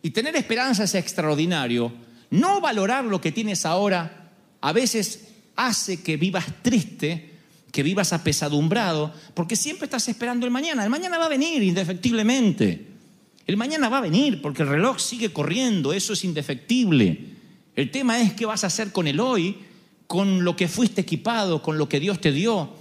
y 0.03 0.11
tener 0.11 0.35
esperanza 0.35 0.83
es 0.83 0.93
extraordinario, 0.95 1.91
no 2.29 2.61
valorar 2.61 3.05
lo 3.05 3.19
que 3.19 3.31
tienes 3.31 3.65
ahora 3.65 4.31
a 4.61 4.71
veces 4.71 5.29
hace 5.55 6.03
que 6.03 6.17
vivas 6.17 6.45
triste, 6.61 7.33
que 7.71 7.83
vivas 7.83 8.13
apesadumbrado, 8.13 9.13
porque 9.33 9.55
siempre 9.55 9.85
estás 9.85 10.07
esperando 10.07 10.45
el 10.45 10.51
mañana. 10.51 10.83
El 10.83 10.89
mañana 10.89 11.17
va 11.17 11.25
a 11.25 11.29
venir 11.29 11.63
indefectiblemente. 11.63 12.87
El 13.45 13.57
mañana 13.57 13.89
va 13.89 13.97
a 13.97 14.01
venir 14.01 14.41
porque 14.41 14.63
el 14.63 14.69
reloj 14.69 14.99
sigue 14.99 15.33
corriendo, 15.33 15.93
eso 15.93 16.13
es 16.13 16.23
indefectible. 16.23 17.36
El 17.77 17.91
tema 17.91 18.19
es 18.19 18.33
qué 18.33 18.47
vas 18.47 18.63
a 18.63 18.67
hacer 18.67 18.91
con 18.91 19.07
el 19.07 19.19
hoy, 19.19 19.55
con 20.07 20.43
lo 20.43 20.55
que 20.55 20.67
fuiste 20.67 21.01
equipado, 21.01 21.61
con 21.61 21.77
lo 21.77 21.87
que 21.87 21.99
Dios 21.99 22.19
te 22.19 22.31
dio. 22.31 22.73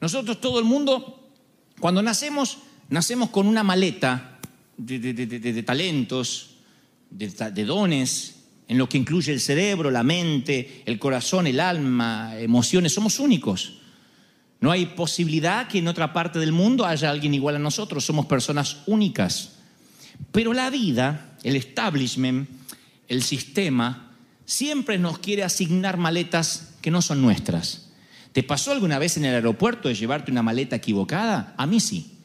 Nosotros, 0.00 0.40
todo 0.40 0.58
el 0.58 0.64
mundo, 0.64 1.30
cuando 1.78 2.02
nacemos, 2.02 2.58
nacemos 2.88 3.30
con 3.30 3.46
una 3.46 3.62
maleta 3.62 4.40
de, 4.76 5.62
talentos, 5.64 6.56
de 7.10 7.64
dones, 7.64 8.40
en 8.66 8.76
lo 8.76 8.88
que 8.88 8.98
incluye 8.98 9.32
el 9.32 9.40
cerebro, 9.40 9.88
la 9.88 10.02
mente, 10.02 10.82
el 10.84 10.98
corazón, 10.98 11.46
el 11.46 11.60
alma, 11.60 12.36
emociones. 12.36 12.92
Somos 12.92 13.20
únicos. 13.20 13.74
No 14.58 14.72
hay 14.72 14.86
posibilidad 14.86 15.68
que 15.68 15.78
en 15.78 15.86
otra 15.86 16.12
parte 16.12 16.40
del 16.40 16.50
mundo 16.50 16.84
haya 16.84 17.08
alguien 17.08 17.34
igual 17.34 17.54
a 17.54 17.60
nosotros. 17.60 18.04
Somos 18.04 18.26
personas 18.26 18.78
únicas. 18.86 19.52
Pero 20.32 20.52
la 20.52 20.70
vida, 20.70 21.36
el 21.44 21.54
establishment, 21.54 22.48
el 23.06 23.22
sistema, 23.22 24.09
siempre 24.50 24.98
nos 24.98 25.20
quiere 25.20 25.44
asignar 25.44 25.96
maletas 25.96 26.74
que 26.82 26.90
no 26.90 27.02
son 27.02 27.22
nuestras. 27.22 27.86
¿Te 28.32 28.42
pasó 28.42 28.72
alguna 28.72 28.98
vez 28.98 29.16
en 29.16 29.24
el 29.24 29.34
aeropuerto 29.34 29.88
de 29.88 29.94
llevarte 29.94 30.32
una 30.32 30.42
maleta 30.42 30.74
equivocada? 30.74 31.54
A 31.56 31.66
mí 31.66 31.78
sí. 31.78 32.16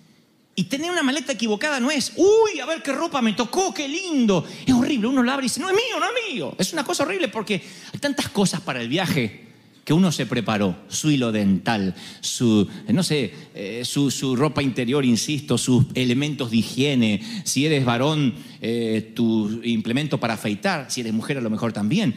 Y 0.55 0.63
tener 0.63 0.89
una 0.89 1.03
maleta 1.03 1.33
equivocada 1.33 1.79
no 1.79 1.91
es, 1.91 2.13
uy, 2.15 2.59
a 2.59 2.65
ver 2.65 2.81
qué 2.81 2.93
ropa 2.93 3.21
me 3.21 3.33
tocó, 3.33 3.73
qué 3.73 3.87
lindo. 3.87 4.43
Es 4.65 4.73
horrible, 4.73 5.07
uno 5.07 5.21
la 5.21 5.33
abre 5.33 5.45
y 5.45 5.49
dice, 5.49 5.59
no 5.59 5.69
es 5.69 5.75
mío, 5.75 5.99
no 5.99 6.05
es 6.05 6.33
mío. 6.33 6.55
Es 6.57 6.73
una 6.73 6.83
cosa 6.83 7.03
horrible 7.03 7.27
porque 7.27 7.63
hay 7.93 7.99
tantas 7.99 8.29
cosas 8.29 8.59
para 8.61 8.81
el 8.81 8.89
viaje 8.89 9.44
que 9.85 9.93
uno 9.93 10.11
se 10.11 10.25
preparó, 10.25 10.75
su 10.89 11.11
hilo 11.11 11.31
dental, 11.31 11.93
su, 12.19 12.67
no 12.87 13.03
sé, 13.03 13.31
eh, 13.53 13.83
su, 13.85 14.09
su 14.09 14.35
ropa 14.35 14.63
interior, 14.63 15.05
insisto, 15.05 15.57
sus 15.59 15.85
elementos 15.93 16.49
de 16.51 16.57
higiene, 16.57 17.21
si 17.43 17.67
eres 17.67 17.85
varón, 17.85 18.33
eh, 18.61 19.11
tu 19.15 19.61
implemento 19.63 20.19
para 20.19 20.33
afeitar, 20.33 20.87
si 20.89 21.01
eres 21.01 21.13
mujer 21.13 21.37
a 21.37 21.41
lo 21.41 21.51
mejor 21.51 21.71
también. 21.71 22.15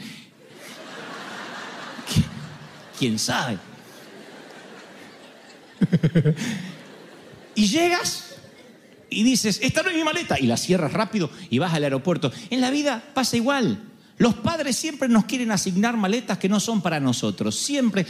¿Qui- 2.09 2.25
¿Quién 2.99 3.19
sabe? 3.19 3.59
y 7.55 7.67
llegas 7.67 8.25
y 9.11 9.23
dices, 9.23 9.61
esta 9.63 9.83
no 9.83 9.91
es 9.91 9.97
mi 9.97 10.05
maleta, 10.05 10.39
y 10.41 10.47
la 10.47 10.57
cierras 10.57 10.93
rápido 10.93 11.31
y 11.51 11.59
vas 11.59 11.73
al 11.75 11.85
aeropuerto. 11.85 12.33
En 12.51 12.61
la 12.61 12.71
vida 12.71 13.03
pasa 13.15 13.37
igual. 13.37 13.83
Los 14.19 14.35
padres 14.35 14.77
siempre 14.77 15.09
nos 15.09 15.25
quieren 15.25 15.53
asignar 15.53 15.97
maletas 15.97 16.39
que 16.39 16.49
no 16.49 16.61
son 16.61 16.83
para 16.83 17.01
nosotros. 17.01 17.57
Siempre 17.57 18.05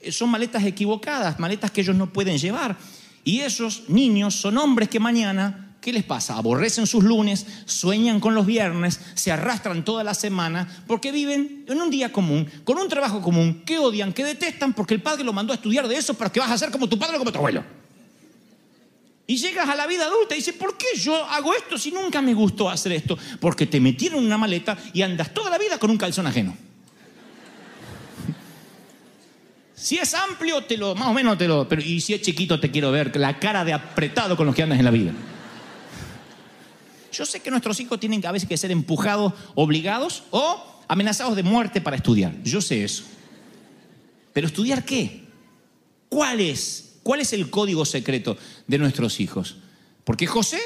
eh, 0.00 0.12
son 0.12 0.30
maletas 0.30 0.64
equivocadas, 0.64 1.38
maletas 1.40 1.70
que 1.70 1.80
ellos 1.80 1.96
no 1.96 2.12
pueden 2.12 2.38
llevar. 2.38 2.76
Y 3.24 3.40
esos 3.40 3.88
niños 3.88 4.36
son 4.36 4.58
hombres 4.58 4.88
que 4.88 5.00
mañana, 5.00 5.76
¿qué 5.80 5.92
les 5.92 6.04
pasa? 6.04 6.36
Aborrecen 6.36 6.86
sus 6.86 7.02
lunes, 7.02 7.46
sueñan 7.64 8.20
con 8.20 8.34
los 8.34 8.46
viernes, 8.46 9.00
se 9.14 9.32
arrastran 9.32 9.84
toda 9.84 10.04
la 10.04 10.14
semana 10.14 10.68
porque 10.86 11.10
viven 11.10 11.64
en 11.66 11.80
un 11.80 11.90
día 11.90 12.12
común, 12.12 12.48
con 12.62 12.78
un 12.78 12.88
trabajo 12.88 13.22
común, 13.22 13.62
que 13.64 13.78
odian, 13.78 14.12
que 14.12 14.24
detestan, 14.24 14.74
porque 14.74 14.94
el 14.94 15.02
padre 15.02 15.24
lo 15.24 15.32
mandó 15.32 15.52
a 15.52 15.56
estudiar 15.56 15.88
de 15.88 15.96
eso 15.96 16.14
para 16.14 16.30
que 16.30 16.38
vas 16.38 16.50
a 16.50 16.58
ser 16.58 16.70
como 16.70 16.88
tu 16.88 16.98
padre 16.98 17.16
o 17.16 17.18
como 17.18 17.32
tu 17.32 17.38
abuelo. 17.38 17.64
Y 19.28 19.36
llegas 19.36 19.68
a 19.68 19.74
la 19.74 19.86
vida 19.86 20.04
adulta 20.06 20.34
y 20.34 20.38
dices, 20.38 20.54
¿por 20.54 20.76
qué 20.78 20.86
yo 20.96 21.16
hago 21.24 21.52
esto 21.54 21.76
si 21.76 21.90
nunca 21.90 22.22
me 22.22 22.32
gustó 22.32 22.70
hacer 22.70 22.92
esto? 22.92 23.18
Porque 23.40 23.66
te 23.66 23.80
metieron 23.80 24.20
en 24.20 24.26
una 24.26 24.38
maleta 24.38 24.78
y 24.92 25.02
andas 25.02 25.34
toda 25.34 25.50
la 25.50 25.58
vida 25.58 25.78
con 25.78 25.90
un 25.90 25.98
calzón 25.98 26.26
ajeno. 26.26 26.56
Si 29.78 29.98
es 29.98 30.14
amplio, 30.14 30.64
te 30.64 30.78
lo, 30.78 30.94
más 30.94 31.08
o 31.08 31.12
menos 31.12 31.36
te 31.36 31.46
lo. 31.46 31.68
Pero, 31.68 31.82
y 31.82 32.00
si 32.00 32.14
es 32.14 32.22
chiquito, 32.22 32.58
te 32.58 32.70
quiero 32.70 32.90
ver 32.90 33.14
la 33.16 33.38
cara 33.38 33.62
de 33.62 33.74
apretado 33.74 34.34
con 34.34 34.46
los 34.46 34.54
que 34.54 34.62
andas 34.62 34.78
en 34.78 34.84
la 34.86 34.90
vida. 34.90 35.12
Yo 37.12 37.26
sé 37.26 37.40
que 37.40 37.50
nuestros 37.50 37.78
hijos 37.80 38.00
tienen 38.00 38.24
a 38.26 38.32
veces 38.32 38.48
que 38.48 38.56
ser 38.56 38.70
empujados, 38.70 39.34
obligados 39.54 40.24
o 40.30 40.82
amenazados 40.88 41.36
de 41.36 41.42
muerte 41.42 41.82
para 41.82 41.96
estudiar. 41.96 42.32
Yo 42.42 42.60
sé 42.62 42.84
eso. 42.84 43.04
Pero 44.32 44.46
¿estudiar 44.46 44.84
qué? 44.84 45.24
¿Cuál 46.08 46.40
es? 46.40 46.95
¿Cuál 47.06 47.20
es 47.20 47.32
el 47.32 47.50
código 47.50 47.84
secreto 47.84 48.36
de 48.66 48.78
nuestros 48.78 49.20
hijos? 49.20 49.58
Porque 50.02 50.26
José, 50.26 50.58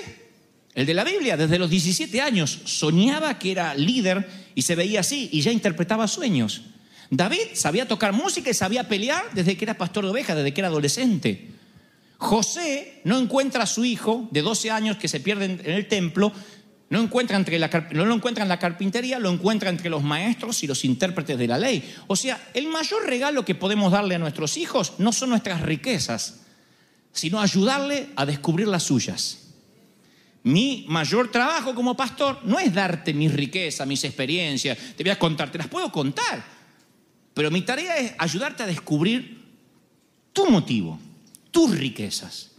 el 0.73 0.87
de 0.87 0.95
la 0.95 1.05
Biblia, 1.05 1.37
desde 1.37 1.59
los 1.59 1.69
17 1.69 2.19
años 2.23 2.61
soñaba 2.65 3.39
que 3.39 3.53
era 3.53 3.75
líder 3.75 4.27
y 4.55 4.63
se 4.63 4.75
veía 4.75 5.01
así 5.01 5.29
y 5.33 5.43
ya 5.43 5.53
interpretaba 5.53 6.09
sueños. 6.09 6.63
David 7.11 7.43
sabía 7.53 7.87
tocar 7.87 8.15
música 8.15 8.49
y 8.49 8.55
sabía 8.55 8.89
pelear 8.89 9.23
desde 9.35 9.55
que 9.55 9.67
era 9.67 9.77
pastor 9.77 10.05
de 10.05 10.13
ovejas, 10.13 10.35
desde 10.35 10.55
que 10.55 10.63
era 10.63 10.69
adolescente. 10.69 11.49
José 12.17 13.03
no 13.05 13.19
encuentra 13.19 13.65
a 13.65 13.67
su 13.67 13.85
hijo 13.85 14.27
de 14.31 14.41
12 14.41 14.71
años 14.71 14.97
que 14.97 15.09
se 15.09 15.21
pierde 15.21 15.45
en 15.45 15.61
el 15.71 15.89
templo, 15.89 16.33
no, 16.91 16.99
lo 16.99 17.05
encuentra 17.05 17.37
en 17.39 18.49
la 18.49 18.59
carpintería, 18.59 19.21
lo 19.21 19.31
encuentra 19.31 19.71
entre 19.71 19.89
los 19.89 20.03
maestros 20.03 20.65
y 20.65 20.67
los 20.67 20.85
intérpretes 20.85 21.39
de 21.39 21.47
la 21.47 21.57
ley. 21.57 21.95
O 22.09 22.17
sea, 22.17 22.51
el 22.53 22.67
mayor 22.67 23.07
regalo 23.07 23.45
que 23.45 23.55
podemos 23.55 23.93
darle 23.93 24.17
a 24.17 24.19
nuestros 24.19 24.57
hijos 24.57 24.95
no 24.99 25.13
son 25.13 25.31
nuestras 25.31 25.63
riquezas, 25.63 26.41
sino 27.13 27.41
ayudarle 27.41 28.09
a 28.17 28.27
descubrir 28.27 28.67
las 28.67 28.83
suyas. 28.83 29.39
Mi 30.43 30.85
mayor 30.89 31.31
trabajo 31.31 31.77
como 31.77 31.97
pastor 31.97 32.41
no 32.43 32.59
es 32.59 32.75
darte 32.75 33.15
mis 33.15 33.33
riquezas, 33.33 33.87
mis 33.87 34.03
experiencias, 34.03 34.77
te 34.97 35.05
voy 35.05 35.11
a 35.13 35.19
contar, 35.19 35.53
te 35.53 35.59
las 35.59 35.69
puedo 35.69 35.93
contar, 35.93 36.45
pero 37.35 37.53
mi 37.53 37.63
tarea 37.63 37.99
es 37.99 38.15
ayudarte 38.19 38.65
a 38.65 38.67
descubrir 38.67 39.45
tu 40.33 40.51
motivo, 40.51 40.99
tus 41.53 41.71
riquezas. 41.71 42.51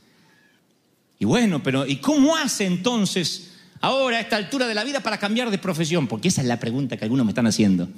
Y 1.20 1.26
bueno, 1.26 1.62
pero 1.62 1.86
¿y 1.86 1.98
cómo 1.98 2.38
hace 2.38 2.66
entonces 2.66 3.51
ahora 3.82 4.18
a 4.18 4.22
esta 4.22 4.38
altura 4.38 4.68
de 4.68 4.74
la 4.74 4.84
vida 4.84 5.02
para 5.02 5.18
cambiar 5.18 5.50
de 5.52 5.58
profesión? 5.58 6.08
Porque 6.08 6.30
esa 6.30 6.42
es 6.42 6.48
la 6.48 6.60
pregunta 6.60 6.98
que 6.98 7.04
algunos 7.04 7.26
me 7.26 7.32
están 7.32 7.48
haciendo. 7.48 7.90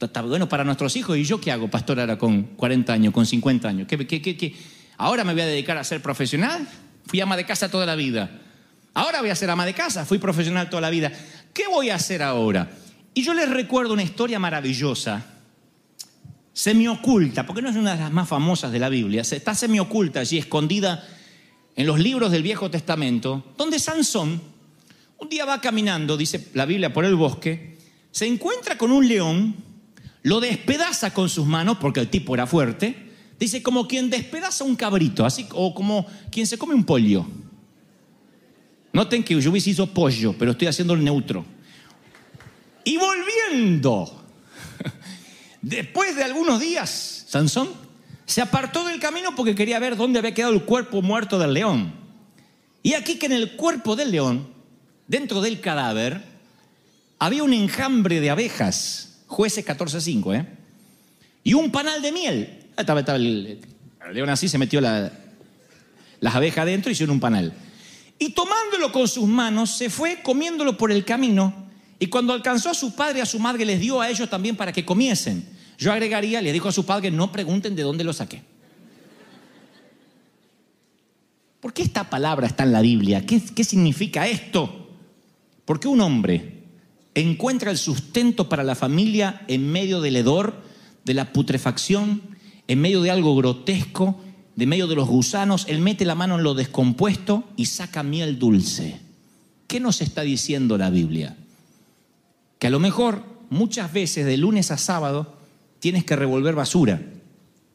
Está 0.00 0.22
bueno 0.22 0.48
para 0.48 0.62
nuestros 0.64 0.94
hijos 0.96 1.16
y 1.16 1.24
yo 1.24 1.40
qué 1.40 1.50
hago, 1.50 1.68
pastor, 1.68 1.98
ahora 1.98 2.18
con 2.18 2.42
40 2.42 2.92
años, 2.92 3.12
con 3.12 3.26
50 3.26 3.68
años. 3.68 3.88
¿Qué, 3.88 4.06
qué, 4.06 4.22
qué, 4.22 4.36
qué? 4.36 4.54
Ahora 4.96 5.24
me 5.24 5.32
voy 5.32 5.42
a 5.42 5.46
dedicar 5.46 5.76
a 5.76 5.84
ser 5.84 6.02
profesional. 6.02 6.68
Fui 7.06 7.20
ama 7.20 7.36
de 7.36 7.44
casa 7.44 7.70
toda 7.70 7.86
la 7.86 7.96
vida. 7.96 8.30
Ahora 8.94 9.20
voy 9.20 9.30
a 9.30 9.34
ser 9.34 9.50
ama 9.50 9.66
de 9.66 9.74
casa. 9.74 10.04
Fui 10.04 10.18
profesional 10.18 10.70
toda 10.70 10.82
la 10.82 10.90
vida. 10.90 11.12
¿Qué 11.52 11.66
voy 11.68 11.90
a 11.90 11.96
hacer 11.96 12.22
ahora? 12.22 12.70
Y 13.14 13.22
yo 13.22 13.34
les 13.34 13.48
recuerdo 13.48 13.94
una 13.94 14.02
historia 14.02 14.38
maravillosa 14.38 15.24
semioculta, 16.58 17.46
porque 17.46 17.62
no 17.62 17.68
es 17.68 17.76
una 17.76 17.94
de 17.94 18.00
las 18.00 18.10
más 18.10 18.28
famosas 18.28 18.72
de 18.72 18.80
la 18.80 18.88
Biblia, 18.88 19.22
está 19.22 19.54
semioculta 19.54 20.18
allí, 20.18 20.38
escondida 20.38 21.06
en 21.76 21.86
los 21.86 22.00
libros 22.00 22.32
del 22.32 22.42
Viejo 22.42 22.68
Testamento, 22.68 23.54
donde 23.56 23.78
Sansón 23.78 24.42
un 25.18 25.28
día 25.28 25.44
va 25.44 25.60
caminando, 25.60 26.16
dice 26.16 26.48
la 26.54 26.66
Biblia, 26.66 26.92
por 26.92 27.04
el 27.04 27.14
bosque, 27.14 27.76
se 28.10 28.26
encuentra 28.26 28.78
con 28.78 28.90
un 28.90 29.06
león, 29.06 29.54
lo 30.22 30.40
despedaza 30.40 31.12
con 31.12 31.28
sus 31.28 31.46
manos, 31.46 31.78
porque 31.78 32.00
el 32.00 32.08
tipo 32.08 32.34
era 32.34 32.46
fuerte, 32.46 33.10
dice 33.38 33.62
como 33.62 33.86
quien 33.86 34.10
despedaza 34.10 34.64
un 34.64 34.76
cabrito, 34.76 35.24
así, 35.24 35.46
o 35.52 35.74
como 35.74 36.06
quien 36.30 36.46
se 36.46 36.58
come 36.58 36.74
un 36.74 36.84
pollo. 36.84 37.26
Noten 38.92 39.22
que 39.22 39.40
yo 39.40 39.50
hubiese 39.50 39.70
hizo 39.70 39.86
pollo, 39.86 40.34
pero 40.38 40.52
estoy 40.52 40.68
haciendo 40.68 40.94
el 40.94 41.04
neutro. 41.04 41.44
Y 42.84 42.96
volviendo 42.96 44.18
Después 45.62 46.16
de 46.16 46.24
algunos 46.24 46.60
días, 46.60 47.24
Sansón 47.28 47.68
se 48.26 48.40
apartó 48.40 48.84
del 48.86 49.00
camino 49.00 49.34
porque 49.34 49.54
quería 49.54 49.78
ver 49.78 49.96
dónde 49.96 50.18
había 50.18 50.34
quedado 50.34 50.52
el 50.52 50.64
cuerpo 50.64 51.02
muerto 51.02 51.38
del 51.38 51.54
león. 51.54 51.92
Y 52.82 52.94
aquí 52.94 53.18
que 53.18 53.26
en 53.26 53.32
el 53.32 53.56
cuerpo 53.56 53.96
del 53.96 54.12
león, 54.12 54.48
dentro 55.08 55.40
del 55.40 55.60
cadáver, 55.60 56.22
había 57.18 57.42
un 57.42 57.52
enjambre 57.52 58.20
de 58.20 58.30
abejas, 58.30 59.22
jueces 59.26 59.64
14.5, 59.66 60.34
¿eh? 60.36 60.46
Y 61.42 61.54
un 61.54 61.70
panal 61.72 62.00
de 62.02 62.12
miel. 62.12 62.58
El 64.06 64.14
león 64.14 64.28
así, 64.30 64.48
se 64.48 64.58
metió 64.58 64.80
la- 64.80 65.10
las 66.20 66.34
abejas 66.34 66.62
adentro 66.62 66.90
y 66.90 66.92
hicieron 66.92 67.14
un 67.14 67.20
panal. 67.20 67.52
Y 68.18 68.30
tomándolo 68.30 68.92
con 68.92 69.06
sus 69.08 69.26
manos, 69.26 69.70
se 69.76 69.90
fue 69.90 70.20
comiéndolo 70.22 70.76
por 70.76 70.90
el 70.92 71.04
camino. 71.04 71.66
Y 71.98 72.06
cuando 72.08 72.32
alcanzó 72.32 72.70
a 72.70 72.74
su 72.74 72.94
padre 72.94 73.18
y 73.18 73.22
a 73.22 73.26
su 73.26 73.38
madre, 73.38 73.64
les 73.64 73.80
dio 73.80 74.00
a 74.00 74.08
ellos 74.08 74.28
también 74.28 74.56
para 74.56 74.72
que 74.72 74.84
comiesen. 74.84 75.44
Yo 75.78 75.92
agregaría, 75.92 76.40
le 76.42 76.52
dijo 76.52 76.68
a 76.68 76.72
su 76.72 76.84
padre, 76.84 77.10
no 77.10 77.30
pregunten 77.32 77.74
de 77.76 77.82
dónde 77.82 78.04
lo 78.04 78.12
saqué. 78.12 78.42
¿Por 81.60 81.72
qué 81.72 81.82
esta 81.82 82.08
palabra 82.08 82.46
está 82.46 82.64
en 82.64 82.72
la 82.72 82.80
Biblia? 82.82 83.24
¿Qué, 83.26 83.40
qué 83.54 83.64
significa 83.64 84.26
esto? 84.28 84.87
Porque 85.68 85.86
un 85.86 86.00
hombre 86.00 86.62
encuentra 87.14 87.70
el 87.70 87.76
sustento 87.76 88.48
para 88.48 88.64
la 88.64 88.74
familia 88.74 89.42
en 89.48 89.70
medio 89.70 90.00
del 90.00 90.16
hedor, 90.16 90.62
de 91.04 91.12
la 91.12 91.30
putrefacción, 91.30 92.22
en 92.68 92.80
medio 92.80 93.02
de 93.02 93.10
algo 93.10 93.36
grotesco, 93.36 94.18
de 94.56 94.66
medio 94.66 94.86
de 94.86 94.94
los 94.94 95.06
gusanos, 95.06 95.66
él 95.68 95.80
mete 95.80 96.06
la 96.06 96.14
mano 96.14 96.36
en 96.36 96.42
lo 96.42 96.54
descompuesto 96.54 97.44
y 97.54 97.66
saca 97.66 98.02
miel 98.02 98.38
dulce. 98.38 98.98
¿Qué 99.66 99.78
nos 99.78 100.00
está 100.00 100.22
diciendo 100.22 100.78
la 100.78 100.88
Biblia? 100.88 101.36
Que 102.58 102.68
a 102.68 102.70
lo 102.70 102.80
mejor 102.80 103.22
muchas 103.50 103.92
veces 103.92 104.24
de 104.24 104.38
lunes 104.38 104.70
a 104.70 104.78
sábado 104.78 105.36
tienes 105.80 106.02
que 106.04 106.16
revolver 106.16 106.54
basura, 106.54 107.02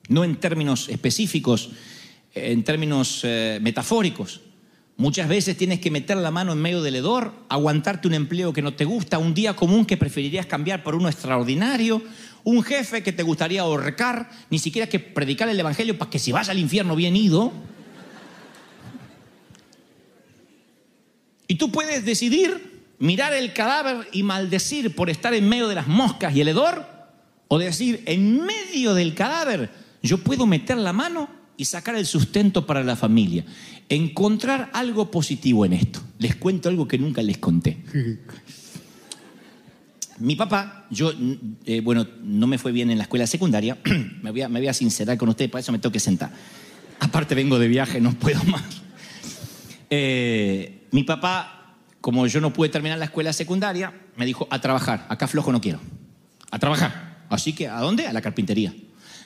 no 0.10 0.24
en 0.24 0.38
términos 0.38 0.90
específicos, 0.90 1.70
en 2.34 2.64
términos 2.64 3.22
eh, 3.22 3.60
metafóricos. 3.62 4.42
Muchas 4.96 5.28
veces 5.28 5.58
tienes 5.58 5.80
que 5.80 5.90
meter 5.90 6.18
la 6.18 6.30
mano 6.30 6.52
en 6.52 6.62
medio 6.62 6.82
del 6.84 6.96
hedor, 6.96 7.34
aguantarte 7.50 8.08
un 8.08 8.14
empleo 8.14 8.54
que 8.54 8.62
no 8.62 8.76
te 8.76 8.86
gusta, 8.86 9.18
un 9.18 9.34
día 9.34 9.56
común 9.56 9.86
que 9.86 9.98
preferirías 9.98 10.46
cambiar 10.46 10.84
por 10.84 10.94
uno 10.94 11.10
extraordinario, 11.10 12.02
un 12.44 12.62
jefe 12.62 13.02
que 13.02 13.12
te 13.12 13.24
gustaría 13.24 13.62
ahorcar, 13.62 14.30
ni 14.52 14.60
siquiera 14.60 14.88
que 14.88 15.00
predicar 15.00 15.50
el 15.50 15.60
evangelio 15.60 15.98
para 15.98 16.12
que 16.12 16.20
si 16.20 16.32
vas 16.32 16.50
al 16.50 16.60
infierno 16.60 16.96
bien 16.96 17.16
ido. 17.16 17.52
Y 21.48 21.56
tú 21.56 21.72
puedes 21.72 22.06
decidir 22.06 22.84
mirar 23.00 23.34
el 23.34 23.52
cadáver 23.52 24.08
y 24.12 24.22
maldecir 24.22 24.96
por 24.96 25.10
estar 25.10 25.34
en 25.34 25.50
medio 25.50 25.68
de 25.68 25.76
las 25.76 25.88
moscas 25.88 26.36
y 26.36 26.42
el 26.42 26.50
hedor, 26.50 26.86
o 27.48 27.58
decir, 27.58 28.04
en 28.06 28.46
medio 28.46 28.94
del 28.94 29.16
cadáver 29.16 29.70
yo 30.04 30.18
puedo 30.18 30.46
meter 30.46 30.78
la 30.78 30.94
mano 30.94 31.30
y 31.64 31.66
sacar 31.66 31.96
el 31.96 32.06
sustento 32.06 32.66
para 32.66 32.84
la 32.84 32.98
familia. 32.98 33.46
Encontrar 33.88 34.70
algo 34.74 35.10
positivo 35.10 35.64
en 35.66 35.72
esto. 35.72 36.02
Les 36.20 36.36
cuento 36.36 36.68
algo 36.68 36.90
que 36.90 36.98
nunca 36.98 37.22
les 37.22 37.38
conté. 37.38 37.78
Mi 40.20 40.36
papá, 40.36 40.88
yo, 40.92 41.14
eh, 41.66 41.80
bueno, 41.80 42.06
no 42.22 42.48
me 42.48 42.58
fue 42.58 42.74
bien 42.74 42.92
en 42.92 42.98
la 42.98 43.06
escuela 43.06 43.26
secundaria, 43.26 43.78
me 44.22 44.32
voy, 44.32 44.42
a, 44.42 44.50
me 44.50 44.60
voy 44.60 44.68
a 44.68 44.74
sincerar 44.74 45.18
con 45.18 45.30
ustedes, 45.30 45.50
para 45.50 45.62
eso 45.62 45.72
me 45.72 45.80
tengo 45.80 45.94
que 45.94 46.02
sentar. 46.02 46.32
Aparte 47.00 47.34
vengo 47.34 47.58
de 47.58 47.70
viaje, 47.70 48.02
no 48.02 48.14
puedo 48.14 48.44
más. 48.44 48.64
Eh, 49.90 50.86
mi 50.92 51.04
papá, 51.04 51.78
como 52.02 52.28
yo 52.28 52.42
no 52.42 52.52
pude 52.52 52.68
terminar 52.70 53.00
la 53.00 53.06
escuela 53.06 53.32
secundaria, 53.32 53.94
me 54.18 54.26
dijo, 54.26 54.50
a 54.52 54.60
trabajar, 54.60 55.06
acá 55.08 55.28
flojo 55.28 55.54
no 55.54 55.62
quiero, 55.62 55.80
a 56.52 56.60
trabajar. 56.60 57.26
Así 57.30 57.54
que, 57.54 57.70
¿a 57.70 57.80
dónde? 57.80 58.06
A 58.06 58.12
la 58.12 58.22
carpintería. 58.22 58.74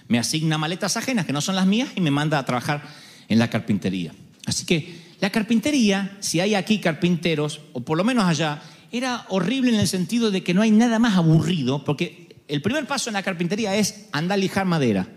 Me 0.08 0.20
asigna 0.20 0.58
maletas 0.58 0.98
ajenas 0.98 1.26
que 1.26 1.34
no 1.34 1.42
son 1.42 1.56
las 1.56 1.66
mías 1.66 1.90
y 1.96 2.02
me 2.02 2.12
manda 2.12 2.40
a 2.40 2.46
trabajar 2.46 2.84
en 3.28 3.40
la 3.40 3.50
carpintería. 3.50 4.14
Así 4.46 4.66
que 4.66 5.08
la 5.20 5.30
carpintería, 5.32 6.18
si 6.20 6.40
hay 6.40 6.56
aquí 6.56 6.80
carpinteros, 6.80 7.62
o 7.74 7.82
por 7.82 7.98
lo 7.98 8.04
menos 8.04 8.26
allá, 8.26 8.62
era 8.92 9.26
horrible 9.30 9.74
en 9.74 9.80
el 9.80 9.88
sentido 9.88 10.32
de 10.32 10.44
que 10.44 10.54
no 10.54 10.62
hay 10.62 10.72
nada 10.72 11.00
más 11.00 11.18
aburrido, 11.18 11.84
porque 11.84 12.36
el 12.48 12.62
primer 12.62 12.88
paso 12.88 13.10
en 13.10 13.16
la 13.16 13.24
carpintería 13.24 13.76
es 13.76 14.06
andar 14.12 14.38
a 14.38 14.42
lijar 14.42 14.66
madera. 14.66 15.08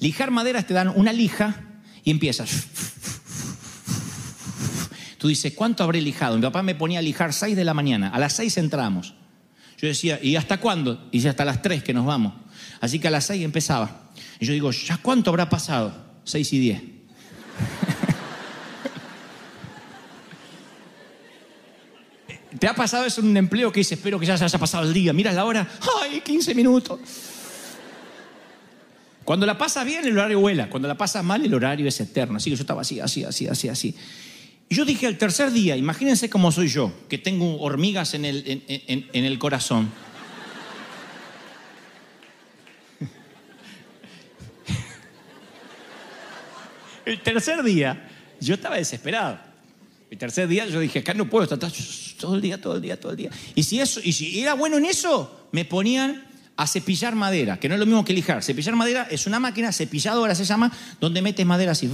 Lijar 0.00 0.30
madera 0.30 0.62
te 0.62 0.74
dan 0.74 0.88
una 0.88 1.12
lija 1.12 1.62
y 2.02 2.10
empiezas. 2.10 2.66
Tú 5.18 5.28
dices, 5.28 5.52
¿cuánto 5.54 5.82
habré 5.84 6.00
lijado? 6.00 6.36
Mi 6.36 6.42
papá 6.42 6.62
me 6.62 6.74
ponía 6.74 6.98
a 6.98 7.02
lijar 7.02 7.32
6 7.32 7.56
de 7.56 7.64
la 7.64 7.74
mañana, 7.74 8.08
a 8.08 8.18
las 8.18 8.34
6 8.34 8.58
entramos. 8.58 9.14
Yo 9.78 9.88
decía, 9.88 10.18
¿y 10.22 10.36
hasta 10.36 10.58
cuándo? 10.58 11.08
Y 11.10 11.18
dice, 11.18 11.28
hasta 11.28 11.44
las 11.44 11.62
3 11.62 11.82
que 11.82 11.94
nos 11.94 12.06
vamos. 12.06 12.34
Así 12.80 12.98
que 12.98 13.08
a 13.08 13.10
las 13.10 13.26
6 13.26 13.44
empezaba. 13.44 14.05
Y 14.40 14.46
yo 14.46 14.52
digo, 14.52 14.70
¿ya 14.70 14.98
cuánto 14.98 15.30
habrá 15.30 15.48
pasado? 15.48 15.94
6 16.24 16.52
y 16.52 16.58
10. 16.58 16.82
¿Te 22.58 22.66
ha 22.66 22.74
pasado 22.74 23.04
eso 23.04 23.20
en 23.20 23.28
un 23.28 23.36
empleo 23.36 23.70
que 23.70 23.80
dice, 23.80 23.94
espero 23.96 24.18
que 24.18 24.24
ya 24.26 24.38
se 24.38 24.44
haya 24.44 24.58
pasado 24.58 24.84
el 24.84 24.92
día? 24.94 25.12
Miras 25.12 25.34
la 25.34 25.44
hora, 25.44 25.68
¡ay, 26.02 26.20
15 26.22 26.54
minutos! 26.54 26.98
Cuando 29.24 29.44
la 29.44 29.58
pasas 29.58 29.84
bien, 29.84 30.06
el 30.06 30.16
horario 30.16 30.40
vuela. 30.40 30.70
Cuando 30.70 30.86
la 30.88 30.96
pasas 30.96 31.22
mal, 31.24 31.44
el 31.44 31.52
horario 31.52 31.86
es 31.88 32.00
eterno. 32.00 32.36
Así 32.36 32.48
que 32.48 32.56
yo 32.56 32.62
estaba 32.62 32.80
así, 32.82 33.00
así, 33.00 33.24
así, 33.24 33.48
así, 33.48 33.68
así. 33.68 33.94
Y 34.68 34.74
yo 34.74 34.84
dije 34.84 35.06
al 35.06 35.18
tercer 35.18 35.50
día, 35.50 35.76
imagínense 35.76 36.30
cómo 36.30 36.50
soy 36.52 36.68
yo, 36.68 36.92
que 37.08 37.18
tengo 37.18 37.60
hormigas 37.60 38.14
en 38.14 38.24
el, 38.24 38.62
en- 38.68 39.06
en 39.12 39.24
el 39.24 39.38
corazón. 39.38 39.90
El 47.06 47.20
tercer 47.20 47.62
día, 47.62 48.08
yo 48.40 48.54
estaba 48.54 48.76
desesperado. 48.76 49.38
El 50.10 50.18
tercer 50.18 50.48
día 50.48 50.66
yo 50.66 50.80
dije, 50.80 50.98
acá 50.98 51.14
no 51.14 51.30
puedo 51.30 51.44
estar 51.44 51.58
todo 52.18 52.34
el 52.34 52.40
día, 52.42 52.60
todo 52.60 52.74
el 52.76 52.82
día, 52.82 52.98
todo 52.98 53.12
el 53.12 53.16
día. 53.16 53.30
Y 53.54 53.62
si, 53.62 53.80
eso, 53.80 54.00
y 54.02 54.12
si 54.12 54.40
era 54.40 54.54
bueno 54.54 54.76
en 54.76 54.86
eso, 54.86 55.48
me 55.52 55.64
ponían 55.64 56.24
a 56.56 56.66
cepillar 56.66 57.14
madera, 57.14 57.60
que 57.60 57.68
no 57.68 57.74
es 57.74 57.80
lo 57.80 57.86
mismo 57.86 58.04
que 58.04 58.12
lijar. 58.12 58.42
Cepillar 58.42 58.74
madera 58.74 59.06
es 59.08 59.26
una 59.28 59.38
máquina, 59.38 59.72
cepilladora 59.72 60.34
se 60.34 60.44
llama, 60.44 60.72
donde 61.00 61.22
metes 61.22 61.46
madera 61.46 61.72
así. 61.72 61.88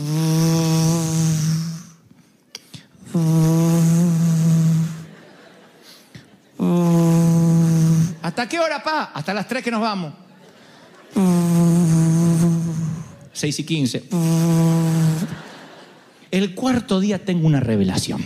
¿Hasta 8.23 8.49
qué 8.49 8.59
hora, 8.61 8.83
pa? 8.83 9.11
Hasta 9.13 9.35
las 9.35 9.47
3 9.47 9.63
que 9.63 9.71
nos 9.71 9.83
vamos. 9.83 10.15
6 13.33 13.59
y 13.59 13.65
15. 13.65 14.05
El 16.31 16.55
cuarto 16.55 17.01
día 17.01 17.25
tengo 17.25 17.47
una 17.47 17.61
revelación. 17.61 18.23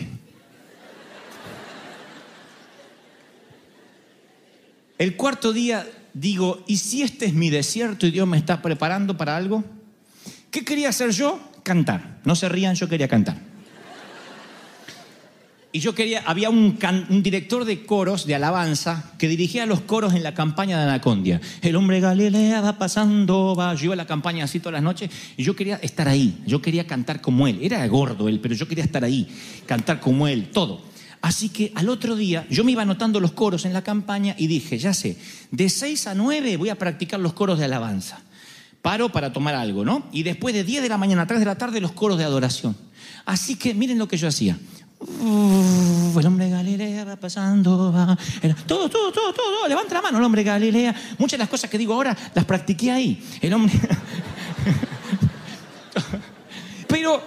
El 4.98 5.16
cuarto 5.16 5.52
día 5.52 5.86
digo, 6.14 6.64
¿y 6.66 6.78
si 6.78 7.02
este 7.02 7.26
es 7.26 7.34
mi 7.34 7.50
desierto 7.50 8.06
y 8.06 8.10
Dios 8.10 8.26
me 8.26 8.38
está 8.38 8.62
preparando 8.62 9.16
para 9.16 9.36
algo? 9.36 9.62
¿Qué 10.50 10.64
quería 10.64 10.88
hacer 10.88 11.10
yo? 11.10 11.38
Cantar. 11.62 12.20
No 12.24 12.34
se 12.34 12.48
rían, 12.48 12.74
yo 12.74 12.88
quería 12.88 13.08
cantar. 13.08 13.45
Y 15.76 15.80
yo 15.80 15.94
quería, 15.94 16.22
había 16.24 16.48
un, 16.48 16.78
director 17.22 17.66
de 17.66 17.84
coros, 17.84 18.24
de 18.24 18.34
alabanza, 18.34 19.12
que 19.18 19.28
dirigía 19.28 19.66
los 19.66 19.82
coros 19.82 20.14
en 20.14 20.22
la 20.22 20.32
campaña 20.32 20.78
de 20.78 20.84
Anacondia. 20.84 21.38
El 21.60 21.76
hombre 21.76 22.00
Galilea 22.00 22.62
va 22.62 22.78
pasando, 22.78 23.54
va. 23.54 23.74
Yo 23.74 23.84
iba 23.84 23.92
a 23.92 23.96
la 23.96 24.06
campaña 24.06 24.44
así 24.44 24.58
todas 24.58 24.72
las 24.72 24.82
noches 24.82 25.10
y 25.36 25.44
yo 25.44 25.54
quería 25.54 25.76
estar 25.82 26.08
ahí. 26.08 26.42
Yo 26.46 26.62
quería 26.62 26.86
cantar 26.86 27.20
como 27.20 27.46
él. 27.46 27.58
Era 27.60 27.86
gordo 27.88 28.26
él, 28.26 28.40
pero 28.40 28.54
yo 28.54 28.66
quería 28.66 28.84
estar 28.84 29.04
ahí, 29.04 29.28
cantar 29.66 30.00
como 30.00 30.26
él, 30.26 30.48
todo. 30.50 30.80
Así 31.20 31.50
que 31.50 31.72
al 31.74 31.90
otro 31.90 32.16
día 32.16 32.46
yo 32.48 32.64
me 32.64 32.72
iba 32.72 32.80
anotando 32.80 33.20
los 33.20 33.32
coros 33.32 33.66
en 33.66 33.74
la 33.74 33.84
campaña 33.84 34.34
y 34.38 34.46
dije, 34.46 34.78
ya 34.78 34.94
sé, 34.94 35.18
de 35.50 35.68
6 35.68 36.06
a 36.06 36.14
9 36.14 36.56
voy 36.56 36.70
a 36.70 36.78
practicar 36.78 37.20
los 37.20 37.34
coros 37.34 37.58
de 37.58 37.66
alabanza. 37.66 38.22
Paro 38.80 39.10
para 39.10 39.34
tomar 39.34 39.54
algo, 39.54 39.84
¿no? 39.84 40.06
Y 40.10 40.22
después 40.22 40.54
de 40.54 40.64
10 40.64 40.84
de 40.84 40.88
la 40.88 40.96
mañana 40.96 41.22
a 41.22 41.26
3 41.26 41.38
de 41.40 41.44
la 41.44 41.58
tarde 41.58 41.82
los 41.82 41.92
coros 41.92 42.16
de 42.16 42.24
adoración. 42.24 42.74
Así 43.26 43.56
que 43.56 43.74
miren 43.74 43.98
lo 43.98 44.08
que 44.08 44.16
yo 44.16 44.28
hacía. 44.28 44.56
El 45.00 46.26
hombre 46.26 46.48
Galilea 46.48 47.04
va 47.04 47.16
pasando, 47.16 47.92
va. 47.92 48.16
Todo, 48.66 48.88
todo, 48.88 49.12
todo, 49.12 49.32
todo. 49.32 49.68
Levanta 49.68 49.94
la 49.94 50.02
mano, 50.02 50.18
el 50.18 50.24
hombre 50.24 50.42
Galilea. 50.42 50.94
Muchas 51.18 51.38
de 51.38 51.42
las 51.42 51.48
cosas 51.48 51.70
que 51.70 51.78
digo 51.78 51.94
ahora 51.94 52.16
las 52.34 52.44
practiqué 52.44 52.90
ahí. 52.90 53.22
El 53.40 53.52
hombre. 53.52 53.74
Pero 56.88 57.22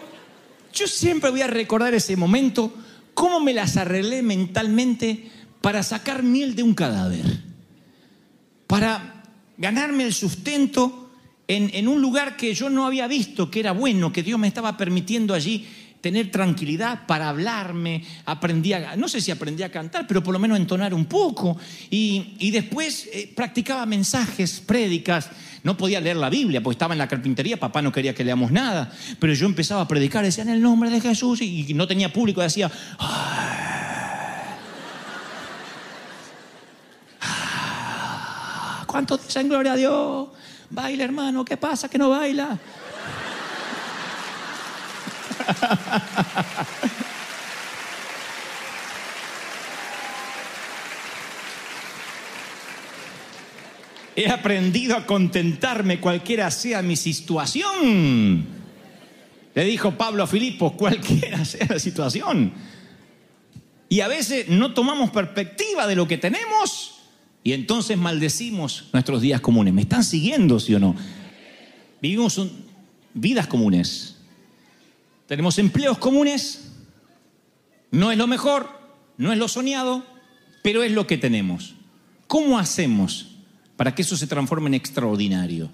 yo 0.74 0.88
siempre 0.88 1.30
voy 1.30 1.42
a 1.42 1.48
recordar 1.48 1.94
ese 1.94 2.16
momento, 2.16 2.74
cómo 3.14 3.40
me 3.40 3.54
las 3.54 3.78
arreglé 3.78 4.24
mentalmente 4.24 5.32
para 5.62 5.84
sacar 5.84 6.24
miel 6.24 6.56
de 6.56 6.64
un 6.64 6.74
cadáver 6.74 7.50
para 8.70 9.24
ganarme 9.58 10.04
el 10.04 10.14
sustento 10.14 11.10
en, 11.48 11.72
en 11.74 11.88
un 11.88 12.04
lugar 12.04 12.38
que 12.38 12.54
yo 12.54 12.70
no 12.70 12.86
había 12.86 13.08
visto, 13.08 13.50
que 13.50 13.60
era 13.60 13.72
bueno, 13.72 14.14
que 14.14 14.22
Dios 14.22 14.40
me 14.40 14.48
estaba 14.48 14.78
permitiendo 14.78 15.34
allí 15.34 15.68
tener 16.02 16.32
tranquilidad 16.32 17.06
para 17.06 17.30
hablarme, 17.30 18.04
aprendí 18.26 18.74
a, 18.74 18.96
no 18.96 19.10
sé 19.10 19.20
si 19.20 19.32
aprendí 19.32 19.64
a 19.64 19.72
cantar, 19.72 20.08
pero 20.08 20.24
por 20.24 20.34
lo 20.34 20.40
menos 20.40 20.58
entonar 20.58 20.94
un 20.94 21.06
poco, 21.06 21.58
y, 21.90 22.36
y 22.40 22.52
después 22.52 23.10
eh, 23.14 23.32
practicaba 23.36 23.86
mensajes, 23.86 24.62
prédicas, 24.62 25.30
no 25.64 25.76
podía 25.76 26.00
leer 26.00 26.16
la 26.16 26.30
Biblia, 26.30 26.62
porque 26.62 26.76
estaba 26.76 26.94
en 26.94 27.00
la 27.00 27.08
carpintería, 27.08 27.60
papá 27.60 27.82
no 27.82 27.92
quería 27.92 28.16
que 28.16 28.24
leamos 28.24 28.52
nada, 28.52 28.92
pero 29.20 29.34
yo 29.34 29.46
empezaba 29.46 29.82
a 29.82 29.88
predicar, 29.88 30.24
decía 30.24 30.44
en 30.44 30.50
el 30.50 30.62
nombre 30.62 30.90
de 30.90 31.02
Jesús, 31.02 31.42
y, 31.42 31.74
no 31.74 31.88
tenía 31.88 32.12
público, 32.12 32.42
decía, 32.42 32.72
¿Cuántos 38.86 39.28
dicen 39.28 39.48
gloria 39.48 39.74
a 39.74 39.76
Dios? 39.76 40.30
Baila, 40.72 41.04
hermano, 41.04 41.46
¿qué 41.46 41.58
pasa 41.58 41.88
que 41.88 41.98
no 41.98 42.10
baila? 42.10 42.58
He 54.16 54.28
aprendido 54.30 54.98
a 54.98 55.06
contentarme 55.06 56.00
cualquiera 56.00 56.52
sea 56.52 56.82
mi 56.82 56.96
situación. 56.98 58.46
Le 59.56 59.64
dijo 59.66 59.92
Pablo 59.98 60.24
a 60.24 60.28
Filipos, 60.28 60.74
cualquiera 60.74 61.46
sea 61.46 61.68
la 61.70 61.80
situación. 61.80 62.52
Y 63.88 64.02
a 64.02 64.08
veces 64.08 64.50
no 64.50 64.74
tomamos 64.74 65.10
perspectiva 65.12 65.88
de 65.88 65.96
lo 65.96 66.08
que 66.08 66.18
tenemos 66.18 66.96
y 67.44 67.54
entonces 67.54 67.98
maldecimos 67.98 68.90
nuestros 68.94 69.22
días 69.22 69.42
comunes. 69.42 69.74
¿Me 69.74 69.82
están 69.82 70.04
siguiendo, 70.04 70.60
sí 70.60 70.76
o 70.76 70.80
no? 70.80 70.96
Vivimos 72.02 72.38
un- 72.38 72.66
vidas 73.14 73.48
comunes. 73.48 74.18
Tenemos 75.30 75.60
empleos 75.60 76.00
comunes. 76.00 76.72
No 77.92 78.12
es 78.12 78.18
lo 78.18 78.26
mejor, 78.26 78.68
no 79.18 79.32
es 79.32 79.38
lo 79.38 79.48
soñado, 79.48 80.04
pero 80.64 80.82
es 80.82 80.92
lo 80.92 81.06
que 81.06 81.20
tenemos. 81.20 81.76
¿Cómo 82.26 82.58
hacemos 82.58 83.28
para 83.78 83.94
que 83.94 84.02
eso 84.02 84.18
se 84.18 84.26
transforme 84.26 84.70
en 84.70 84.74
extraordinario? 84.74 85.70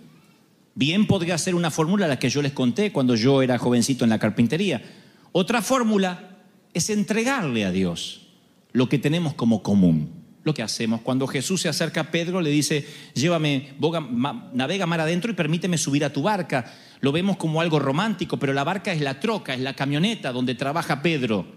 Bien 0.74 1.08
podría 1.08 1.38
ser 1.38 1.56
una 1.56 1.72
fórmula 1.72 2.06
la 2.06 2.20
que 2.20 2.30
yo 2.30 2.42
les 2.42 2.52
conté 2.52 2.92
cuando 2.92 3.16
yo 3.16 3.42
era 3.42 3.58
jovencito 3.58 4.04
en 4.04 4.10
la 4.10 4.20
carpintería. 4.20 4.84
Otra 5.32 5.62
fórmula 5.62 6.36
es 6.74 6.90
entregarle 6.90 7.64
a 7.64 7.72
Dios 7.72 8.28
lo 8.74 8.90
que 8.90 9.00
tenemos 9.00 9.36
como 9.36 9.64
común. 9.64 10.15
Lo 10.46 10.54
que 10.54 10.62
hacemos 10.62 11.02
cuando 11.02 11.26
Jesús 11.26 11.62
se 11.62 11.70
acerca 11.70 12.02
a 12.02 12.12
Pedro, 12.12 12.40
le 12.40 12.52
dice, 12.52 12.88
llévame, 13.16 13.74
boga- 13.80 14.08
navega 14.54 14.86
mar 14.86 15.02
adentro 15.02 15.32
y 15.32 15.34
permíteme 15.34 15.76
subir 15.76 16.06
a 16.06 16.14
tu 16.14 16.22
barca. 16.22 16.72
Lo 17.02 17.12
vemos 17.12 17.36
como 17.38 17.62
algo 17.62 17.80
romántico, 17.80 18.38
pero 18.38 18.54
la 18.54 18.64
barca 18.64 18.94
es 18.94 19.02
la 19.02 19.20
troca, 19.20 19.56
es 19.56 19.60
la 19.60 19.74
camioneta 19.74 20.32
donde 20.32 20.54
trabaja 20.54 21.02
Pedro. 21.02 21.48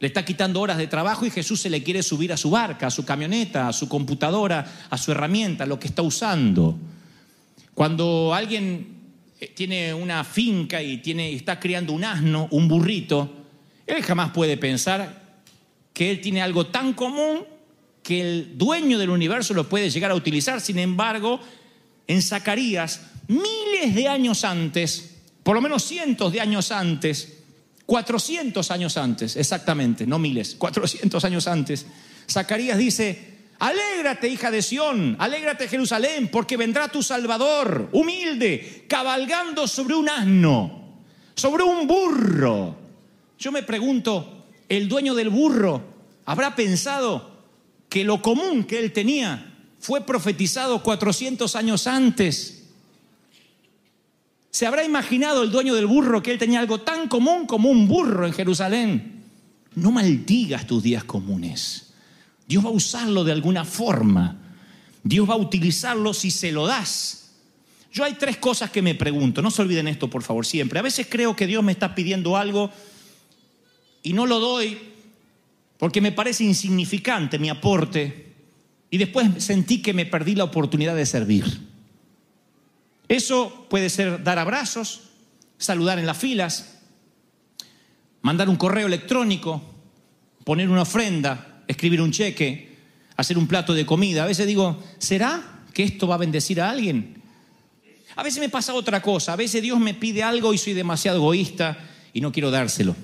Le 0.00 0.06
está 0.06 0.24
quitando 0.24 0.62
horas 0.62 0.78
de 0.78 0.86
trabajo 0.86 1.26
y 1.26 1.30
Jesús 1.30 1.60
se 1.60 1.68
le 1.68 1.82
quiere 1.82 2.02
subir 2.02 2.32
a 2.32 2.38
su 2.38 2.48
barca, 2.48 2.86
a 2.86 2.90
su 2.90 3.04
camioneta, 3.04 3.68
a 3.68 3.74
su 3.74 3.90
computadora, 3.90 4.86
a 4.88 4.96
su 4.96 5.12
herramienta, 5.12 5.66
lo 5.66 5.78
que 5.78 5.88
está 5.88 6.00
usando. 6.00 6.78
Cuando 7.74 8.32
alguien 8.34 9.02
eh, 9.38 9.52
tiene 9.54 9.92
una 9.92 10.24
finca 10.24 10.82
y 10.82 10.96
tiene, 10.98 11.30
está 11.34 11.60
criando 11.60 11.92
un 11.92 12.04
asno, 12.04 12.48
un 12.52 12.68
burrito, 12.68 13.30
él 13.86 14.02
jamás 14.02 14.30
puede 14.30 14.56
pensar 14.56 15.42
que 15.92 16.10
él 16.10 16.22
tiene 16.22 16.40
algo 16.40 16.66
tan 16.68 16.94
común 16.94 17.52
que 18.04 18.20
el 18.20 18.58
dueño 18.58 18.98
del 18.98 19.10
universo 19.10 19.54
lo 19.54 19.68
puede 19.68 19.90
llegar 19.90 20.12
a 20.12 20.14
utilizar. 20.14 20.60
Sin 20.60 20.78
embargo, 20.78 21.40
en 22.06 22.22
Zacarías, 22.22 23.00
miles 23.26 23.94
de 23.94 24.06
años 24.06 24.44
antes, 24.44 25.16
por 25.42 25.56
lo 25.56 25.62
menos 25.62 25.84
cientos 25.84 26.30
de 26.30 26.40
años 26.40 26.70
antes, 26.70 27.38
400 27.86 28.70
años 28.70 28.96
antes, 28.98 29.36
exactamente, 29.36 30.06
no 30.06 30.18
miles, 30.18 30.54
400 30.58 31.24
años 31.24 31.48
antes, 31.48 31.86
Zacarías 32.30 32.76
dice, 32.76 33.38
alégrate 33.58 34.28
hija 34.28 34.50
de 34.50 34.60
Sión, 34.60 35.16
alégrate 35.18 35.66
Jerusalén, 35.66 36.28
porque 36.30 36.58
vendrá 36.58 36.88
tu 36.88 37.02
Salvador, 37.02 37.88
humilde, 37.92 38.84
cabalgando 38.86 39.66
sobre 39.66 39.94
un 39.94 40.10
asno, 40.10 41.00
sobre 41.34 41.62
un 41.62 41.86
burro. 41.86 42.76
Yo 43.38 43.50
me 43.50 43.62
pregunto, 43.62 44.46
¿el 44.68 44.88
dueño 44.88 45.14
del 45.14 45.30
burro 45.30 45.82
habrá 46.26 46.54
pensado 46.54 47.33
que 47.94 48.02
lo 48.02 48.20
común 48.20 48.64
que 48.64 48.80
él 48.80 48.92
tenía 48.92 49.54
fue 49.78 50.04
profetizado 50.04 50.82
400 50.82 51.54
años 51.54 51.86
antes? 51.86 52.64
¿Se 54.50 54.66
habrá 54.66 54.84
imaginado 54.84 55.44
el 55.44 55.52
dueño 55.52 55.76
del 55.76 55.86
burro 55.86 56.20
que 56.20 56.32
él 56.32 56.38
tenía 56.40 56.58
algo 56.58 56.80
tan 56.80 57.06
común 57.06 57.46
como 57.46 57.70
un 57.70 57.86
burro 57.86 58.26
en 58.26 58.32
Jerusalén? 58.32 59.22
No 59.76 59.92
maldigas 59.92 60.66
tus 60.66 60.82
días 60.82 61.04
comunes. 61.04 61.92
Dios 62.48 62.64
va 62.64 62.70
a 62.70 62.72
usarlo 62.72 63.22
de 63.22 63.30
alguna 63.30 63.64
forma. 63.64 64.38
Dios 65.04 65.30
va 65.30 65.34
a 65.34 65.36
utilizarlo 65.36 66.12
si 66.14 66.32
se 66.32 66.50
lo 66.50 66.66
das. 66.66 67.30
Yo 67.92 68.02
hay 68.02 68.14
tres 68.14 68.38
cosas 68.38 68.72
que 68.72 68.82
me 68.82 68.96
pregunto. 68.96 69.40
No 69.40 69.52
se 69.52 69.62
olviden 69.62 69.86
esto, 69.86 70.10
por 70.10 70.24
favor, 70.24 70.44
siempre. 70.44 70.80
A 70.80 70.82
veces 70.82 71.06
creo 71.08 71.36
que 71.36 71.46
Dios 71.46 71.62
me 71.62 71.70
está 71.70 71.94
pidiendo 71.94 72.36
algo 72.36 72.72
y 74.02 74.14
no 74.14 74.26
lo 74.26 74.40
doy 74.40 74.93
porque 75.84 76.00
me 76.00 76.12
parece 76.12 76.44
insignificante 76.44 77.38
mi 77.38 77.50
aporte 77.50 78.32
y 78.88 78.96
después 78.96 79.28
sentí 79.36 79.82
que 79.82 79.92
me 79.92 80.06
perdí 80.06 80.34
la 80.34 80.44
oportunidad 80.44 80.96
de 80.96 81.04
servir. 81.04 81.44
Eso 83.06 83.66
puede 83.68 83.90
ser 83.90 84.24
dar 84.24 84.38
abrazos, 84.38 85.02
saludar 85.58 85.98
en 85.98 86.06
las 86.06 86.16
filas, 86.16 86.78
mandar 88.22 88.48
un 88.48 88.56
correo 88.56 88.86
electrónico, 88.86 89.60
poner 90.42 90.70
una 90.70 90.80
ofrenda, 90.80 91.62
escribir 91.68 92.00
un 92.00 92.12
cheque, 92.12 92.78
hacer 93.18 93.36
un 93.36 93.46
plato 93.46 93.74
de 93.74 93.84
comida. 93.84 94.24
A 94.24 94.26
veces 94.26 94.46
digo, 94.46 94.82
¿será 94.96 95.66
que 95.74 95.82
esto 95.82 96.08
va 96.08 96.14
a 96.14 96.16
bendecir 96.16 96.62
a 96.62 96.70
alguien? 96.70 97.20
A 98.16 98.22
veces 98.22 98.40
me 98.40 98.48
pasa 98.48 98.72
otra 98.72 99.02
cosa, 99.02 99.34
a 99.34 99.36
veces 99.36 99.60
Dios 99.60 99.78
me 99.78 99.92
pide 99.92 100.22
algo 100.22 100.54
y 100.54 100.56
soy 100.56 100.72
demasiado 100.72 101.18
egoísta 101.18 101.76
y 102.14 102.22
no 102.22 102.32
quiero 102.32 102.50
dárselo. 102.50 102.96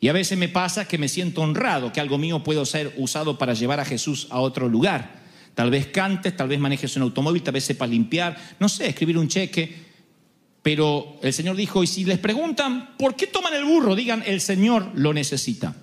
Y 0.00 0.08
a 0.08 0.12
veces 0.12 0.38
me 0.38 0.48
pasa 0.48 0.86
que 0.86 0.98
me 0.98 1.08
siento 1.08 1.42
honrado 1.42 1.92
que 1.92 2.00
algo 2.00 2.18
mío 2.18 2.42
pueda 2.42 2.64
ser 2.64 2.94
usado 2.98 3.36
para 3.36 3.54
llevar 3.54 3.80
a 3.80 3.84
Jesús 3.84 4.28
a 4.30 4.40
otro 4.40 4.68
lugar. 4.68 5.18
Tal 5.54 5.70
vez 5.70 5.88
cantes, 5.88 6.36
tal 6.36 6.48
vez 6.48 6.60
manejes 6.60 6.94
un 6.96 7.02
automóvil, 7.02 7.42
tal 7.42 7.54
vez 7.54 7.64
sepas 7.64 7.90
limpiar, 7.90 8.36
no 8.60 8.68
sé, 8.68 8.88
escribir 8.88 9.18
un 9.18 9.26
cheque. 9.26 9.88
Pero 10.62 11.18
el 11.22 11.32
Señor 11.32 11.56
dijo, 11.56 11.82
y 11.82 11.88
si 11.88 12.04
les 12.04 12.18
preguntan, 12.18 12.94
¿por 12.96 13.16
qué 13.16 13.26
toman 13.26 13.54
el 13.54 13.64
burro? 13.64 13.96
Digan, 13.96 14.22
el 14.24 14.40
Señor 14.40 14.92
lo 14.94 15.12
necesita. 15.12 15.74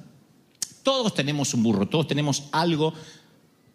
Todos 0.82 1.14
tenemos 1.14 1.54
un 1.54 1.64
burro, 1.64 1.88
todos 1.88 2.08
tenemos 2.08 2.48
algo 2.54 2.94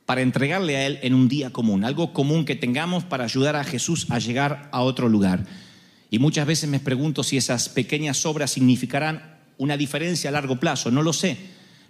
para 0.06 0.22
entregarle 0.22 0.76
a 0.76 0.86
Él 0.86 0.98
en 1.02 1.14
un 1.14 1.28
día 1.28 1.50
común, 1.50 1.84
algo 1.84 2.12
común 2.12 2.44
que 2.44 2.56
tengamos 2.56 3.04
para 3.04 3.24
ayudar 3.24 3.56
a 3.56 3.64
Jesús 3.64 4.06
a 4.08 4.18
llegar 4.18 4.68
a 4.72 4.80
otro 4.80 5.08
lugar. 5.08 5.44
Y 6.08 6.18
muchas 6.18 6.46
veces 6.46 6.68
me 6.70 6.80
pregunto 6.80 7.22
si 7.22 7.36
esas 7.36 7.68
pequeñas 7.68 8.24
obras 8.24 8.50
significarán 8.50 9.39
una 9.60 9.76
diferencia 9.76 10.30
a 10.30 10.32
largo 10.32 10.58
plazo, 10.58 10.90
no 10.90 11.02
lo 11.02 11.12
sé. 11.12 11.36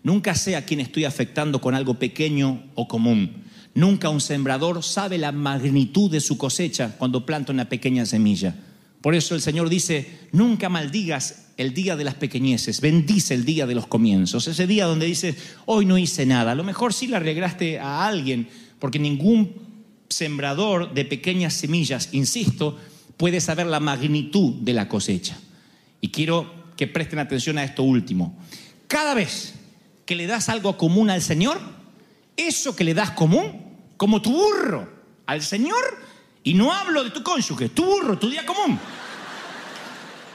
Nunca 0.03 0.35
sé 0.35 0.57
a 0.57 0.67
quién 0.67 0.81
estoy 0.81 1.05
afectando 1.05 1.61
con 1.61 1.73
algo 1.73 1.95
pequeño 1.95 2.65
o 2.75 2.89
común. 2.89 3.45
Nunca 3.75 4.09
un 4.09 4.21
sembrador 4.21 4.83
sabe 4.83 5.19
la 5.19 5.31
magnitud 5.31 6.11
de 6.11 6.21
su 6.21 6.37
cosecha 6.37 6.97
cuando 6.99 7.25
planta 7.25 7.53
una 7.53 7.69
pequeña 7.69 8.07
semilla. 8.07 8.57
Por 9.01 9.15
eso 9.15 9.37
el 9.37 9.41
Señor 9.41 9.69
dice, 9.69 10.19
nunca 10.33 10.69
maldigas 10.69 11.53
el 11.59 11.73
día 11.73 11.95
de 11.95 12.03
las 12.03 12.17
pequeñeces, 12.17 12.81
bendice 12.81 13.35
el 13.35 13.45
día 13.45 13.69
de 13.69 13.77
los 13.77 13.87
comienzos, 13.87 14.49
ese 14.49 14.67
día 14.67 14.87
donde 14.87 15.07
dices, 15.07 15.37
hoy 15.67 15.87
no 15.87 15.97
hice 15.97 16.27
nada. 16.27 16.53
A 16.53 16.57
lo 16.57 16.65
mejor 16.65 16.93
sí 16.93 17.07
le 17.07 17.17
arreglaste 17.17 17.79
a 17.79 18.05
alguien, 18.05 18.49
porque 18.81 18.99
ningún 18.99 19.53
sembrador 20.09 20.93
de 20.93 21.05
pequeñas 21.05 21.55
semillas, 21.55 22.09
insisto, 22.11 22.77
puede 23.17 23.41
saber 23.41 23.69
la 23.69 23.79
magnitud 23.79 24.55
de 24.55 24.73
la 24.73 24.89
cosecha. 24.89 25.39
Y 26.01 26.09
quiero 26.09 26.60
que 26.81 26.87
presten 26.87 27.19
atención 27.19 27.59
a 27.59 27.65
esto 27.65 27.83
último. 27.83 28.39
Cada 28.89 29.13
vez 29.13 29.53
que 30.07 30.17
le 30.17 30.27
das 30.27 30.49
algo 30.49 30.79
común 30.79 31.11
al 31.11 31.21
Señor, 31.21 31.61
eso 32.39 32.75
que 32.75 32.85
le 32.85 32.95
das 32.95 33.11
común, 33.11 33.77
como 33.99 34.23
tu 34.23 34.33
burro 34.33 34.91
al 35.27 35.43
Señor, 35.43 35.77
y 36.43 36.55
no 36.55 36.73
hablo 36.73 37.05
de 37.05 37.11
tu 37.11 37.23
cónyuge, 37.23 37.69
tu 37.69 37.85
burro, 37.85 38.19
tu 38.19 38.31
día 38.31 38.47
común, 38.47 38.81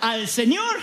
al 0.01 0.27
Señor, 0.27 0.77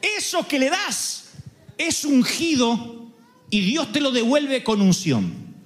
eso 0.00 0.46
que 0.46 0.60
le 0.60 0.70
das 0.70 1.32
es 1.76 2.04
ungido 2.04 3.10
y 3.50 3.62
Dios 3.62 3.90
te 3.90 4.00
lo 4.00 4.12
devuelve 4.12 4.62
con 4.62 4.80
unción. 4.80 5.56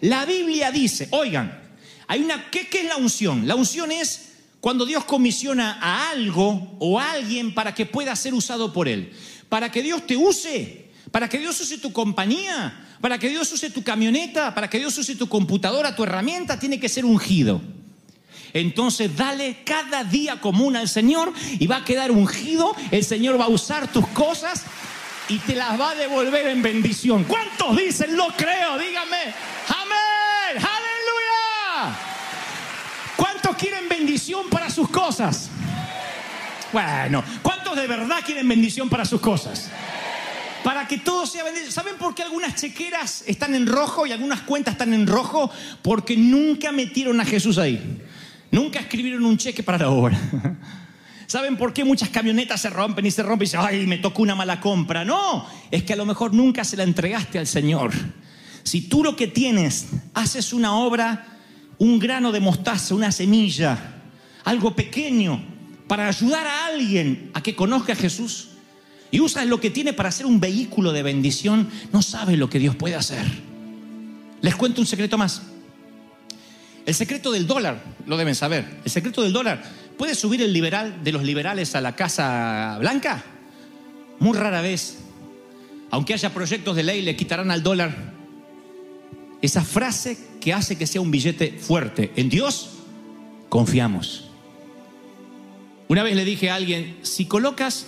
La 0.00 0.24
Biblia 0.24 0.72
dice, 0.72 1.08
oigan, 1.10 1.76
hay 2.06 2.22
una, 2.22 2.48
¿qué, 2.50 2.66
qué 2.70 2.80
es 2.80 2.86
la 2.86 2.96
unción? 2.96 3.46
La 3.46 3.56
unción 3.56 3.92
es 3.92 4.27
cuando 4.60 4.84
Dios 4.84 5.04
comisiona 5.04 5.78
a 5.80 6.10
algo 6.10 6.76
o 6.78 6.98
a 6.98 7.12
alguien 7.12 7.54
para 7.54 7.74
que 7.74 7.86
pueda 7.86 8.14
ser 8.16 8.34
usado 8.34 8.72
por 8.72 8.88
Él. 8.88 9.12
Para 9.48 9.70
que 9.70 9.82
Dios 9.82 10.06
te 10.06 10.16
use, 10.16 10.90
para 11.10 11.28
que 11.28 11.38
Dios 11.38 11.60
use 11.60 11.78
tu 11.78 11.92
compañía, 11.92 12.86
para 13.00 13.18
que 13.18 13.28
Dios 13.28 13.50
use 13.52 13.70
tu 13.70 13.82
camioneta, 13.82 14.54
para 14.54 14.68
que 14.68 14.78
Dios 14.78 14.96
use 14.98 15.14
tu 15.14 15.28
computadora, 15.28 15.94
tu 15.94 16.02
herramienta, 16.02 16.58
tiene 16.58 16.80
que 16.80 16.88
ser 16.88 17.04
ungido. 17.04 17.60
Entonces 18.52 19.14
dale 19.16 19.58
cada 19.64 20.04
día 20.04 20.40
común 20.40 20.76
al 20.76 20.88
Señor 20.88 21.32
y 21.58 21.66
va 21.66 21.78
a 21.78 21.84
quedar 21.84 22.10
ungido. 22.10 22.74
El 22.90 23.04
Señor 23.04 23.38
va 23.40 23.44
a 23.44 23.48
usar 23.48 23.92
tus 23.92 24.06
cosas 24.08 24.64
y 25.28 25.38
te 25.38 25.54
las 25.54 25.78
va 25.78 25.90
a 25.90 25.94
devolver 25.94 26.48
en 26.48 26.62
bendición. 26.62 27.24
¿Cuántos 27.24 27.76
dicen 27.76 28.16
lo 28.16 28.28
creo? 28.28 28.78
Dígame. 28.78 29.34
Amén. 29.68 30.56
Aleluya. 30.56 31.98
¿Cuántos 33.16 33.47
quieren 33.58 33.88
bendición 33.88 34.48
para 34.48 34.70
sus 34.70 34.88
cosas? 34.88 35.50
Bueno, 36.72 37.22
¿cuántos 37.42 37.76
de 37.76 37.86
verdad 37.86 38.18
quieren 38.24 38.48
bendición 38.48 38.88
para 38.88 39.04
sus 39.04 39.20
cosas? 39.20 39.70
para 40.64 40.86
que 40.86 40.98
todo 40.98 41.26
sea 41.26 41.44
bendito. 41.44 41.70
¿Saben 41.70 41.96
por 41.96 42.14
qué 42.14 42.22
algunas 42.22 42.54
chequeras 42.54 43.24
están 43.26 43.54
en 43.54 43.66
rojo 43.66 44.06
y 44.06 44.12
algunas 44.12 44.42
cuentas 44.42 44.72
están 44.72 44.92
en 44.92 45.06
rojo? 45.06 45.50
Porque 45.80 46.16
nunca 46.16 46.72
metieron 46.72 47.20
a 47.20 47.24
Jesús 47.24 47.56
ahí. 47.56 48.02
Nunca 48.50 48.80
escribieron 48.80 49.24
un 49.24 49.38
cheque 49.38 49.62
para 49.62 49.78
la 49.78 49.90
obra. 49.90 50.18
¿Saben 51.26 51.56
por 51.56 51.72
qué 51.72 51.84
muchas 51.84 52.08
camionetas 52.08 52.60
se 52.60 52.70
rompen 52.70 53.04
y 53.06 53.10
se 53.10 53.22
rompen 53.22 53.44
y 53.44 53.48
dicen, 53.48 53.60
ay, 53.62 53.86
me 53.86 53.98
tocó 53.98 54.22
una 54.22 54.34
mala 54.34 54.60
compra? 54.60 55.04
No, 55.04 55.46
es 55.70 55.84
que 55.84 55.92
a 55.92 55.96
lo 55.96 56.06
mejor 56.06 56.32
nunca 56.32 56.64
se 56.64 56.76
la 56.76 56.84
entregaste 56.84 57.38
al 57.38 57.46
Señor. 57.46 57.92
Si 58.62 58.82
tú 58.82 59.04
lo 59.04 59.16
que 59.16 59.26
tienes, 59.26 59.88
haces 60.14 60.52
una 60.52 60.74
obra, 60.74 61.37
un 61.78 61.98
grano 61.98 62.32
de 62.32 62.40
mostaza, 62.40 62.94
una 62.94 63.12
semilla, 63.12 63.78
algo 64.44 64.74
pequeño, 64.74 65.40
para 65.86 66.08
ayudar 66.08 66.46
a 66.46 66.66
alguien 66.66 67.30
a 67.34 67.42
que 67.42 67.54
conozca 67.54 67.92
a 67.92 67.96
Jesús, 67.96 68.48
y 69.10 69.20
usas 69.20 69.46
lo 69.46 69.60
que 69.60 69.70
tiene 69.70 69.92
para 69.92 70.10
ser 70.10 70.26
un 70.26 70.38
vehículo 70.38 70.92
de 70.92 71.02
bendición, 71.02 71.68
no 71.92 72.02
sabes 72.02 72.38
lo 72.38 72.50
que 72.50 72.58
Dios 72.58 72.76
puede 72.76 72.94
hacer. 72.94 73.24
Les 74.42 74.54
cuento 74.54 74.80
un 74.80 74.86
secreto 74.86 75.16
más. 75.16 75.42
El 76.84 76.94
secreto 76.94 77.32
del 77.32 77.46
dólar, 77.46 77.82
lo 78.06 78.16
deben 78.16 78.34
saber. 78.34 78.80
El 78.84 78.90
secreto 78.90 79.22
del 79.22 79.32
dólar. 79.32 79.62
¿Puede 79.96 80.14
subir 80.14 80.42
el 80.42 80.52
liberal 80.52 81.02
de 81.02 81.12
los 81.12 81.22
liberales 81.22 81.74
a 81.74 81.80
la 81.80 81.96
Casa 81.96 82.76
Blanca? 82.80 83.24
Muy 84.20 84.36
rara 84.36 84.60
vez. 84.60 84.98
Aunque 85.90 86.14
haya 86.14 86.32
proyectos 86.32 86.76
de 86.76 86.82
ley, 86.82 87.02
le 87.02 87.16
quitarán 87.16 87.50
al 87.50 87.62
dólar 87.62 88.18
esa 89.40 89.62
frase 89.62 90.18
que 90.40 90.52
hace 90.52 90.76
que 90.76 90.86
sea 90.86 91.00
un 91.00 91.10
billete 91.10 91.58
fuerte. 91.58 92.12
En 92.16 92.28
Dios 92.28 92.70
confiamos. 93.48 94.24
Una 95.88 96.02
vez 96.02 96.16
le 96.16 96.24
dije 96.24 96.50
a 96.50 96.54
alguien, 96.54 96.98
si 97.02 97.24
colocas 97.24 97.86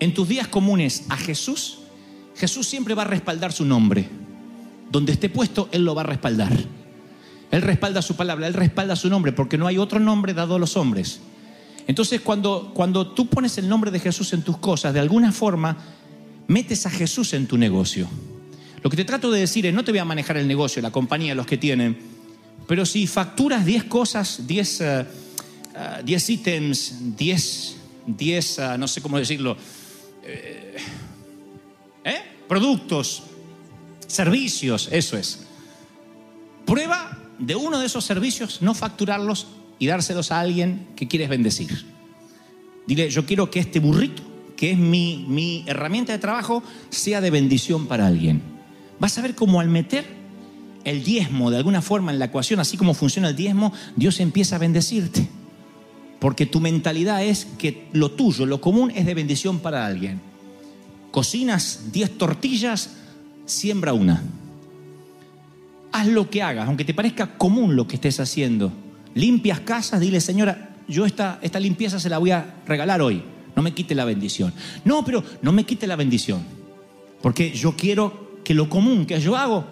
en 0.00 0.14
tus 0.14 0.28
días 0.28 0.48
comunes 0.48 1.04
a 1.08 1.16
Jesús, 1.16 1.78
Jesús 2.36 2.66
siempre 2.66 2.94
va 2.94 3.02
a 3.02 3.06
respaldar 3.06 3.52
su 3.52 3.64
nombre. 3.64 4.08
Donde 4.90 5.12
esté 5.12 5.28
puesto, 5.28 5.68
Él 5.72 5.84
lo 5.84 5.94
va 5.94 6.02
a 6.02 6.06
respaldar. 6.06 6.52
Él 7.50 7.62
respalda 7.62 8.02
su 8.02 8.16
palabra, 8.16 8.46
Él 8.46 8.54
respalda 8.54 8.96
su 8.96 9.08
nombre, 9.08 9.32
porque 9.32 9.58
no 9.58 9.66
hay 9.66 9.78
otro 9.78 10.00
nombre 10.00 10.32
dado 10.34 10.54
a 10.54 10.58
los 10.58 10.76
hombres. 10.76 11.20
Entonces, 11.86 12.20
cuando, 12.20 12.72
cuando 12.74 13.08
tú 13.08 13.26
pones 13.26 13.58
el 13.58 13.68
nombre 13.68 13.90
de 13.90 14.00
Jesús 14.00 14.32
en 14.32 14.42
tus 14.42 14.58
cosas, 14.58 14.94
de 14.94 15.00
alguna 15.00 15.32
forma, 15.32 15.76
metes 16.46 16.86
a 16.86 16.90
Jesús 16.90 17.34
en 17.34 17.46
tu 17.46 17.58
negocio. 17.58 18.08
Lo 18.82 18.90
que 18.90 18.96
te 18.96 19.04
trato 19.04 19.30
de 19.30 19.40
decir 19.40 19.64
es, 19.66 19.74
no 19.74 19.84
te 19.84 19.92
voy 19.92 20.00
a 20.00 20.04
manejar 20.04 20.36
el 20.36 20.48
negocio, 20.48 20.82
la 20.82 20.90
compañía, 20.90 21.34
los 21.34 21.46
que 21.46 21.56
tienen, 21.56 21.96
pero 22.66 22.86
si 22.86 23.06
facturas 23.06 23.64
10 23.64 23.84
cosas, 23.84 24.46
10 24.46 24.80
uh, 24.80 24.84
uh, 26.04 26.10
ítems, 26.28 27.16
10, 27.16 27.76
10 28.06 28.58
uh, 28.58 28.78
no 28.78 28.88
sé 28.88 29.00
cómo 29.00 29.18
decirlo, 29.18 29.56
eh, 30.24 30.76
¿eh? 32.04 32.22
productos, 32.48 33.24
servicios, 34.06 34.88
eso 34.90 35.16
es. 35.16 35.46
Prueba 36.64 37.18
de 37.38 37.56
uno 37.56 37.78
de 37.78 37.86
esos 37.86 38.04
servicios, 38.04 38.62
no 38.62 38.74
facturarlos 38.74 39.48
y 39.78 39.86
dárselos 39.86 40.30
a 40.30 40.40
alguien 40.40 40.88
que 40.96 41.08
quieres 41.08 41.28
bendecir. 41.28 41.84
Dile, 42.86 43.10
yo 43.10 43.26
quiero 43.26 43.50
que 43.50 43.60
este 43.60 43.80
burrito, 43.80 44.22
que 44.56 44.72
es 44.72 44.78
mi, 44.78 45.24
mi 45.28 45.64
herramienta 45.66 46.12
de 46.12 46.18
trabajo, 46.18 46.62
sea 46.90 47.20
de 47.20 47.30
bendición 47.30 47.86
para 47.86 48.06
alguien. 48.06 48.51
Vas 49.02 49.18
a 49.18 49.22
ver 49.22 49.34
cómo 49.34 49.58
al 49.58 49.68
meter 49.68 50.06
el 50.84 51.02
diezmo 51.02 51.50
de 51.50 51.56
alguna 51.56 51.82
forma 51.82 52.12
en 52.12 52.20
la 52.20 52.26
ecuación, 52.26 52.60
así 52.60 52.76
como 52.76 52.94
funciona 52.94 53.30
el 53.30 53.34
diezmo, 53.34 53.72
Dios 53.96 54.20
empieza 54.20 54.54
a 54.54 54.58
bendecirte. 54.60 55.28
Porque 56.20 56.46
tu 56.46 56.60
mentalidad 56.60 57.24
es 57.24 57.48
que 57.58 57.88
lo 57.92 58.12
tuyo, 58.12 58.46
lo 58.46 58.60
común, 58.60 58.92
es 58.94 59.04
de 59.04 59.14
bendición 59.14 59.58
para 59.58 59.84
alguien. 59.84 60.20
Cocinas 61.10 61.86
10 61.90 62.16
tortillas, 62.16 62.90
siembra 63.44 63.92
una. 63.92 64.22
Haz 65.90 66.06
lo 66.06 66.30
que 66.30 66.40
hagas, 66.40 66.68
aunque 66.68 66.84
te 66.84 66.94
parezca 66.94 67.36
común 67.36 67.74
lo 67.74 67.88
que 67.88 67.96
estés 67.96 68.20
haciendo. 68.20 68.72
Limpias 69.16 69.58
casas, 69.58 69.98
dile, 69.98 70.20
señora, 70.20 70.76
yo 70.86 71.06
esta, 71.06 71.40
esta 71.42 71.58
limpieza 71.58 71.98
se 71.98 72.08
la 72.08 72.18
voy 72.18 72.30
a 72.30 72.54
regalar 72.68 73.02
hoy. 73.02 73.24
No 73.56 73.62
me 73.62 73.74
quite 73.74 73.96
la 73.96 74.04
bendición. 74.04 74.54
No, 74.84 75.04
pero 75.04 75.24
no 75.42 75.50
me 75.50 75.64
quite 75.64 75.88
la 75.88 75.96
bendición. 75.96 76.44
Porque 77.20 77.50
yo 77.50 77.74
quiero 77.74 78.30
que 78.44 78.54
lo 78.54 78.68
común 78.68 79.06
que 79.06 79.20
yo 79.20 79.36
hago 79.36 79.64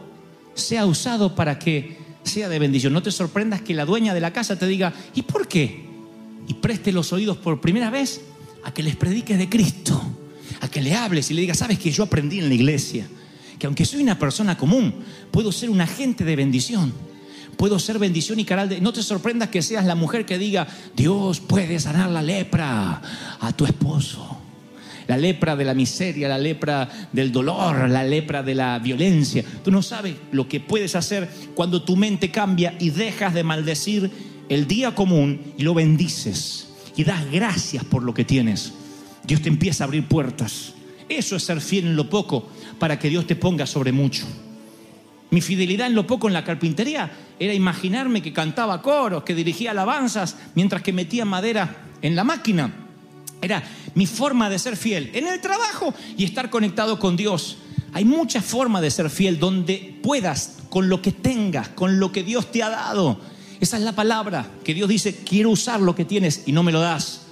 sea 0.54 0.86
usado 0.86 1.34
para 1.34 1.58
que 1.58 1.98
sea 2.22 2.48
de 2.48 2.58
bendición. 2.58 2.92
No 2.92 3.02
te 3.02 3.10
sorprendas 3.10 3.62
que 3.62 3.74
la 3.74 3.84
dueña 3.84 4.14
de 4.14 4.20
la 4.20 4.32
casa 4.32 4.58
te 4.58 4.66
diga, 4.66 4.92
¿y 5.14 5.22
por 5.22 5.48
qué? 5.48 5.86
Y 6.46 6.54
preste 6.54 6.92
los 6.92 7.12
oídos 7.12 7.36
por 7.36 7.60
primera 7.60 7.90
vez 7.90 8.22
a 8.64 8.72
que 8.72 8.82
les 8.82 8.96
prediques 8.96 9.38
de 9.38 9.48
Cristo, 9.48 10.00
a 10.60 10.68
que 10.68 10.82
le 10.82 10.94
hables 10.94 11.30
y 11.30 11.34
le 11.34 11.42
digas, 11.42 11.58
sabes 11.58 11.78
que 11.78 11.90
yo 11.90 12.04
aprendí 12.04 12.38
en 12.38 12.48
la 12.48 12.54
iglesia, 12.54 13.06
que 13.58 13.66
aunque 13.66 13.84
soy 13.84 14.02
una 14.02 14.18
persona 14.18 14.56
común, 14.56 14.94
puedo 15.30 15.52
ser 15.52 15.70
un 15.70 15.80
agente 15.80 16.24
de 16.24 16.36
bendición. 16.36 16.92
Puedo 17.56 17.78
ser 17.78 17.98
bendición 17.98 18.40
y 18.40 18.46
canal 18.46 18.70
de... 18.70 18.80
No 18.80 18.90
te 18.90 19.02
sorprendas 19.02 19.50
que 19.50 19.60
seas 19.60 19.84
la 19.84 19.94
mujer 19.94 20.24
que 20.24 20.38
diga, 20.38 20.66
Dios 20.96 21.40
puede 21.40 21.78
sanar 21.78 22.08
la 22.08 22.22
lepra 22.22 23.02
a 23.38 23.52
tu 23.52 23.66
esposo. 23.66 24.39
La 25.10 25.16
lepra 25.16 25.56
de 25.56 25.64
la 25.64 25.74
miseria, 25.74 26.28
la 26.28 26.38
lepra 26.38 26.88
del 27.10 27.32
dolor, 27.32 27.90
la 27.90 28.04
lepra 28.04 28.44
de 28.44 28.54
la 28.54 28.78
violencia. 28.78 29.44
Tú 29.64 29.72
no 29.72 29.82
sabes 29.82 30.14
lo 30.30 30.46
que 30.46 30.60
puedes 30.60 30.94
hacer 30.94 31.28
cuando 31.56 31.82
tu 31.82 31.96
mente 31.96 32.30
cambia 32.30 32.76
y 32.78 32.90
dejas 32.90 33.34
de 33.34 33.42
maldecir 33.42 34.08
el 34.48 34.68
día 34.68 34.94
común 34.94 35.52
y 35.58 35.64
lo 35.64 35.74
bendices 35.74 36.68
y 36.94 37.02
das 37.02 37.28
gracias 37.28 37.82
por 37.82 38.04
lo 38.04 38.14
que 38.14 38.24
tienes. 38.24 38.72
Dios 39.24 39.42
te 39.42 39.48
empieza 39.48 39.82
a 39.82 39.86
abrir 39.86 40.06
puertas. 40.06 40.74
Eso 41.08 41.34
es 41.34 41.42
ser 41.42 41.60
fiel 41.60 41.86
en 41.86 41.96
lo 41.96 42.08
poco 42.08 42.48
para 42.78 42.96
que 42.96 43.08
Dios 43.08 43.26
te 43.26 43.34
ponga 43.34 43.66
sobre 43.66 43.90
mucho. 43.90 44.26
Mi 45.30 45.40
fidelidad 45.40 45.88
en 45.88 45.96
lo 45.96 46.06
poco 46.06 46.28
en 46.28 46.34
la 46.34 46.44
carpintería 46.44 47.10
era 47.40 47.52
imaginarme 47.52 48.22
que 48.22 48.32
cantaba 48.32 48.80
coros, 48.80 49.24
que 49.24 49.34
dirigía 49.34 49.72
alabanzas 49.72 50.36
mientras 50.54 50.82
que 50.82 50.92
metía 50.92 51.24
madera 51.24 51.88
en 52.00 52.14
la 52.14 52.22
máquina. 52.22 52.79
Era 53.42 53.62
mi 53.94 54.06
forma 54.06 54.50
de 54.50 54.58
ser 54.58 54.76
fiel 54.76 55.10
en 55.14 55.26
el 55.26 55.40
trabajo 55.40 55.94
y 56.16 56.24
estar 56.24 56.50
conectado 56.50 56.98
con 56.98 57.16
Dios. 57.16 57.56
Hay 57.92 58.04
muchas 58.04 58.44
formas 58.44 58.82
de 58.82 58.90
ser 58.90 59.10
fiel 59.10 59.38
donde 59.38 59.98
puedas, 60.02 60.58
con 60.68 60.88
lo 60.88 61.02
que 61.02 61.12
tengas, 61.12 61.68
con 61.68 61.98
lo 61.98 62.12
que 62.12 62.22
Dios 62.22 62.52
te 62.52 62.62
ha 62.62 62.68
dado. 62.68 63.20
Esa 63.60 63.76
es 63.76 63.82
la 63.82 63.94
palabra 63.94 64.50
que 64.64 64.74
Dios 64.74 64.88
dice, 64.88 65.16
quiero 65.16 65.50
usar 65.50 65.80
lo 65.80 65.94
que 65.94 66.04
tienes 66.04 66.44
y 66.46 66.52
no 66.52 66.62
me 66.62 66.72
lo 66.72 66.80
das. 66.80 67.22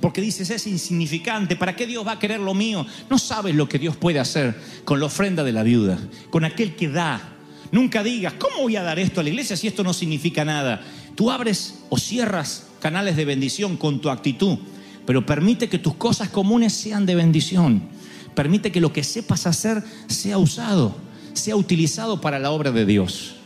Porque 0.00 0.20
dices, 0.20 0.50
es 0.50 0.66
insignificante, 0.66 1.56
¿para 1.56 1.74
qué 1.74 1.86
Dios 1.86 2.06
va 2.06 2.12
a 2.12 2.18
querer 2.18 2.40
lo 2.40 2.54
mío? 2.54 2.86
No 3.08 3.18
sabes 3.18 3.54
lo 3.54 3.68
que 3.68 3.78
Dios 3.78 3.96
puede 3.96 4.20
hacer 4.20 4.54
con 4.84 5.00
la 5.00 5.06
ofrenda 5.06 5.44
de 5.44 5.52
la 5.52 5.62
viuda, 5.62 5.98
con 6.30 6.44
aquel 6.44 6.76
que 6.76 6.88
da. 6.88 7.36
Nunca 7.72 8.02
digas, 8.02 8.34
¿cómo 8.34 8.62
voy 8.62 8.76
a 8.76 8.82
dar 8.82 8.98
esto 8.98 9.20
a 9.20 9.22
la 9.22 9.30
iglesia 9.30 9.56
si 9.56 9.66
esto 9.66 9.82
no 9.82 9.92
significa 9.92 10.44
nada? 10.44 10.82
Tú 11.14 11.30
abres 11.30 11.80
o 11.88 11.98
cierras 11.98 12.66
canales 12.80 13.16
de 13.16 13.24
bendición 13.24 13.76
con 13.76 14.00
tu 14.00 14.10
actitud, 14.10 14.58
pero 15.08 15.24
permite 15.24 15.70
que 15.70 15.78
tus 15.78 15.94
cosas 15.94 16.28
comunes 16.28 16.74
sean 16.74 17.06
de 17.06 17.14
bendición. 17.14 17.80
Permite 18.34 18.70
que 18.70 18.78
lo 18.78 18.92
que 18.92 19.02
sepas 19.02 19.46
hacer 19.46 19.82
sea 20.06 20.36
usado, 20.36 20.94
sea 21.32 21.56
utilizado 21.56 22.20
para 22.20 22.38
la 22.38 22.50
obra 22.50 22.72
de 22.72 22.84
Dios. 22.84 23.36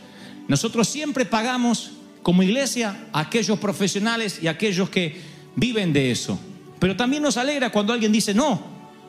Nosotros 0.49 0.89
siempre 0.89 1.23
pagamos 1.23 1.91
como 2.21 2.43
iglesia 2.43 3.07
a 3.13 3.21
aquellos 3.21 3.59
profesionales 3.59 4.39
y 4.41 4.47
a 4.47 4.51
aquellos 4.51 4.89
que 4.89 5.21
viven 5.55 5.93
de 5.93 6.11
eso. 6.11 6.37
Pero 6.79 6.97
también 6.97 7.23
nos 7.23 7.37
alegra 7.37 7.71
cuando 7.71 7.93
alguien 7.93 8.11
dice, 8.11 8.33
no, 8.33 8.61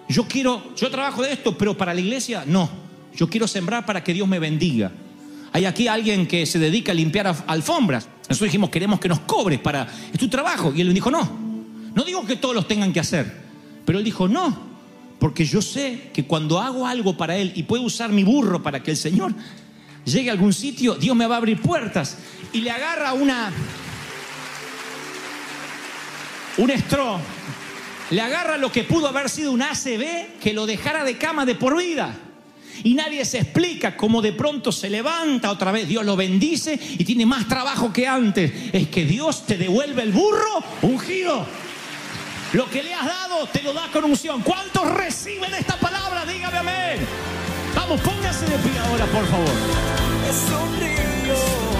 yo 0.09 0.29
quiero, 0.29 0.77
yo 0.77 0.89
trabajo 0.93 1.25
de 1.25 1.33
esto, 1.33 1.59
pero 1.59 1.77
para 1.77 1.93
la 1.93 2.01
iglesia 2.01 2.45
no. 2.47 2.71
Yo 3.17 3.29
quiero 3.29 3.49
sembrar 3.49 3.85
para 3.85 4.05
que 4.05 4.15
Dios 4.15 4.29
me 4.29 4.39
bendiga. 4.39 4.93
Hay 5.51 5.65
aquí 5.65 5.89
alguien 5.89 6.29
que 6.29 6.47
se 6.47 6.61
dedica 6.61 6.93
a 6.93 6.95
limpiar 6.95 7.35
alfombras. 7.49 8.07
Nosotros 8.29 8.47
dijimos, 8.47 8.71
queremos 8.71 9.01
que 9.01 9.09
nos 9.09 9.19
cobres 9.19 9.59
para... 9.59 9.89
Es 10.13 10.21
tu 10.21 10.29
trabajo. 10.29 10.73
Y 10.73 10.83
él 10.83 10.95
dijo, 10.95 11.11
no. 11.11 11.44
No 11.95 12.05
digo 12.05 12.27
que 12.27 12.37
todos 12.37 12.55
los 12.55 12.67
tengan 12.67 12.93
que 12.93 13.01
hacer. 13.01 13.45
Pero 13.85 13.99
él 13.99 14.05
dijo, 14.05 14.29
no. 14.29 14.75
Porque 15.19 15.45
yo 15.45 15.63
sé 15.63 16.11
que 16.13 16.25
cuando 16.27 16.61
hago 16.61 16.87
algo 16.87 17.17
para 17.17 17.37
él 17.37 17.53
y 17.55 17.63
puedo 17.63 17.83
usar 17.83 18.11
mi 18.11 18.25
burro 18.25 18.63
para 18.63 18.83
que 18.83 18.91
el 18.91 18.97
Señor 18.97 19.33
llegue 20.05 20.29
a 20.29 20.33
algún 20.33 20.53
sitio, 20.53 20.97
Dios 20.97 21.17
me 21.17 21.27
va 21.27 21.37
a 21.37 21.39
abrir 21.39 21.61
puertas. 21.61 22.19
Y 22.53 22.61
le 22.61 22.71
agarra 22.71 23.13
una... 23.13 23.53
Un 26.57 26.71
estro. 26.71 27.19
Le 28.11 28.21
agarra 28.21 28.59
lo 28.59 28.71
que 28.71 28.85
pudo 28.85 29.09
haber 29.09 29.29
sido 29.29 29.51
un 29.51 29.63
ACB 29.63 30.39
que 30.41 30.53
lo 30.53 30.67
dejara 30.67 31.05
de 31.05 31.17
cama 31.17 31.47
de 31.47 31.55
por 31.55 31.77
vida. 31.77 32.15
Y 32.83 32.95
nadie 32.95 33.25
se 33.25 33.39
explica 33.39 33.97
cómo 33.97 34.21
de 34.21 34.33
pronto 34.33 34.73
se 34.73 34.91
levanta 34.91 35.51
otra 35.51 35.73
vez, 35.73 35.89
Dios 35.89 36.05
lo 36.05 36.17
bendice 36.17 36.79
y 36.99 37.05
tiene 37.05 37.25
más 37.25 37.49
trabajo 37.49 37.93
que 37.93 38.07
antes. 38.07 38.53
Es 38.73 38.89
que 38.89 39.05
Dios 39.05 39.47
te 39.47 39.57
devuelve 39.57 40.03
el 40.03 40.13
burro 40.13 40.63
ungido. 40.83 41.47
Lo 42.55 42.71
que 42.71 42.85
le 42.85 42.95
has 42.95 43.05
dado 43.05 43.49
te 43.49 43.61
lo 43.63 43.73
da 43.73 43.89
con 43.93 44.05
unción. 44.05 44.41
¿Cuántos 44.41 44.89
reciben 44.95 45.53
esta 45.55 45.77
palabra? 45.77 46.25
Dígame 46.25 46.59
amén. 46.59 47.07
Vamos, 47.75 48.01
póngase 48.01 48.47
de 48.47 48.57
pie 48.59 48.79
ahora, 48.79 49.07
por 49.07 49.27
favor. 49.27 49.49
sonrío 50.49 51.74